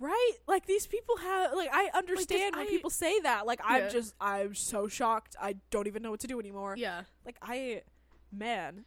[0.00, 0.32] Right?
[0.46, 3.46] Like these people have like I understand when I- people say that.
[3.46, 5.36] Like I'm just I'm so shocked.
[5.40, 6.74] I don't even know what to do anymore.
[6.76, 7.02] Yeah.
[7.24, 7.82] Like I
[8.32, 8.84] man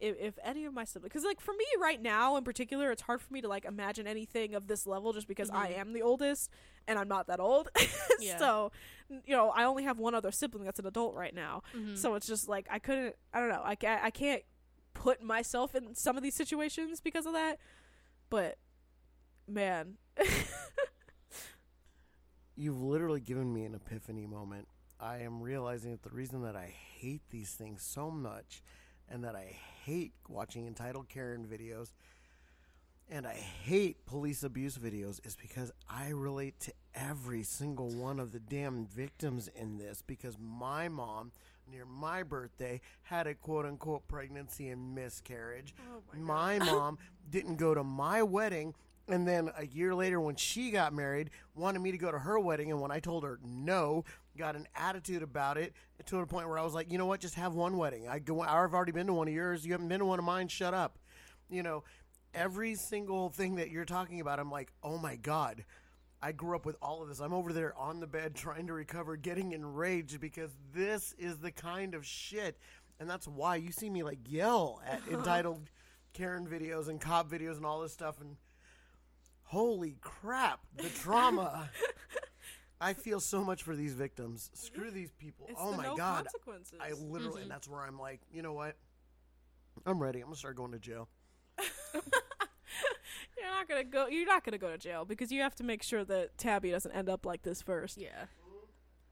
[0.00, 3.02] if, if any of my siblings cuz like for me right now in particular it's
[3.02, 5.78] hard for me to like imagine anything of this level just because I Mhm.
[5.78, 6.50] am the oldest
[6.86, 7.68] and I'm not that old.
[8.20, 8.38] Yeah.
[8.38, 8.72] So,
[9.08, 11.62] you know, I only have one other sibling that's an adult right now.
[11.76, 11.94] Mm-hmm.
[11.96, 13.62] So it's just like I couldn't I don't know.
[13.64, 14.42] I I can't
[14.98, 17.58] put myself in some of these situations because of that.
[18.28, 18.58] But
[19.46, 19.94] man,
[22.56, 24.66] You've literally given me an epiphany moment.
[24.98, 28.62] I am realizing that the reason that I hate these things so much
[29.08, 31.92] and that I hate watching entitled Karen videos
[33.08, 38.32] and I hate police abuse videos is because I relate to every single one of
[38.32, 41.32] the damn victims in this because my mom
[41.70, 45.74] near my birthday had a quote unquote pregnancy and miscarriage.
[45.92, 46.98] Oh my mom
[47.30, 48.74] didn't go to my wedding
[49.08, 52.38] and then a year later when she got married wanted me to go to her
[52.38, 54.04] wedding and when i told her no
[54.36, 55.72] got an attitude about it
[56.04, 57.20] to the point where i was like you know what?
[57.20, 58.08] Just have one wedding.
[58.08, 59.64] I go i've already been to one of yours.
[59.64, 60.48] You haven't been to one of mine.
[60.48, 60.98] Shut up.
[61.50, 61.84] You know
[62.34, 65.64] every single thing that you're talking about i'm like oh my god
[66.20, 67.20] I grew up with all of this.
[67.20, 71.52] I'm over there on the bed trying to recover, getting enraged because this is the
[71.52, 72.58] kind of shit.
[72.98, 75.70] And that's why you see me like yell at entitled
[76.14, 78.20] Karen videos and cop videos and all this stuff.
[78.20, 78.36] And
[79.44, 81.70] holy crap, the trauma.
[82.80, 84.50] I feel so much for these victims.
[84.54, 85.46] Screw these people.
[85.48, 86.24] It's oh the my no God.
[86.24, 86.78] consequences.
[86.80, 87.42] I literally, mm-hmm.
[87.42, 88.76] and that's where I'm like, you know what?
[89.86, 90.20] I'm ready.
[90.20, 91.08] I'm going to start going to jail.
[93.58, 94.06] you're not gonna go.
[94.08, 96.92] You're not gonna go to jail because you have to make sure that Tabby doesn't
[96.92, 97.98] end up like this first.
[97.98, 98.26] Yeah.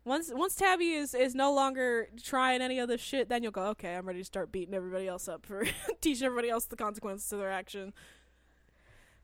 [0.04, 3.66] Once once Tabby is is no longer trying any of this shit, then you'll go.
[3.68, 5.66] Okay, I'm ready to start beating everybody else up for
[6.00, 7.92] teach everybody else the consequences to their action.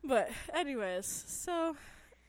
[0.03, 1.77] But anyways, so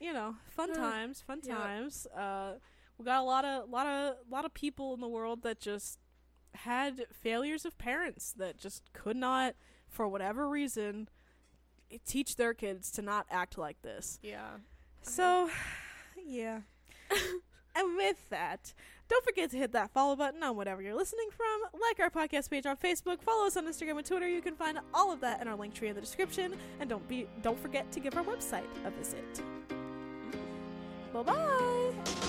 [0.01, 1.57] you know, fun Uh, times, fun yeah.
[1.57, 2.07] times.
[2.17, 2.55] Uh,
[2.99, 5.99] we got a lot of lot of lot of people in the world that just
[6.55, 9.57] had failures of parents that just could not,
[9.89, 11.09] for whatever reason,
[12.07, 14.19] teach their kids to not act like this.
[14.23, 14.59] Yeah.
[15.03, 15.51] So,
[16.27, 16.61] yeah.
[17.77, 18.73] and with that,
[19.09, 21.81] don't forget to hit that follow button on whatever you're listening from.
[21.81, 23.23] Like our podcast page on Facebook.
[23.23, 24.29] Follow us on Instagram and Twitter.
[24.29, 26.55] You can find all of that in our link tree in the description.
[26.81, 29.43] And don't be don't forget to give our website a visit.
[31.13, 32.24] Bye bye.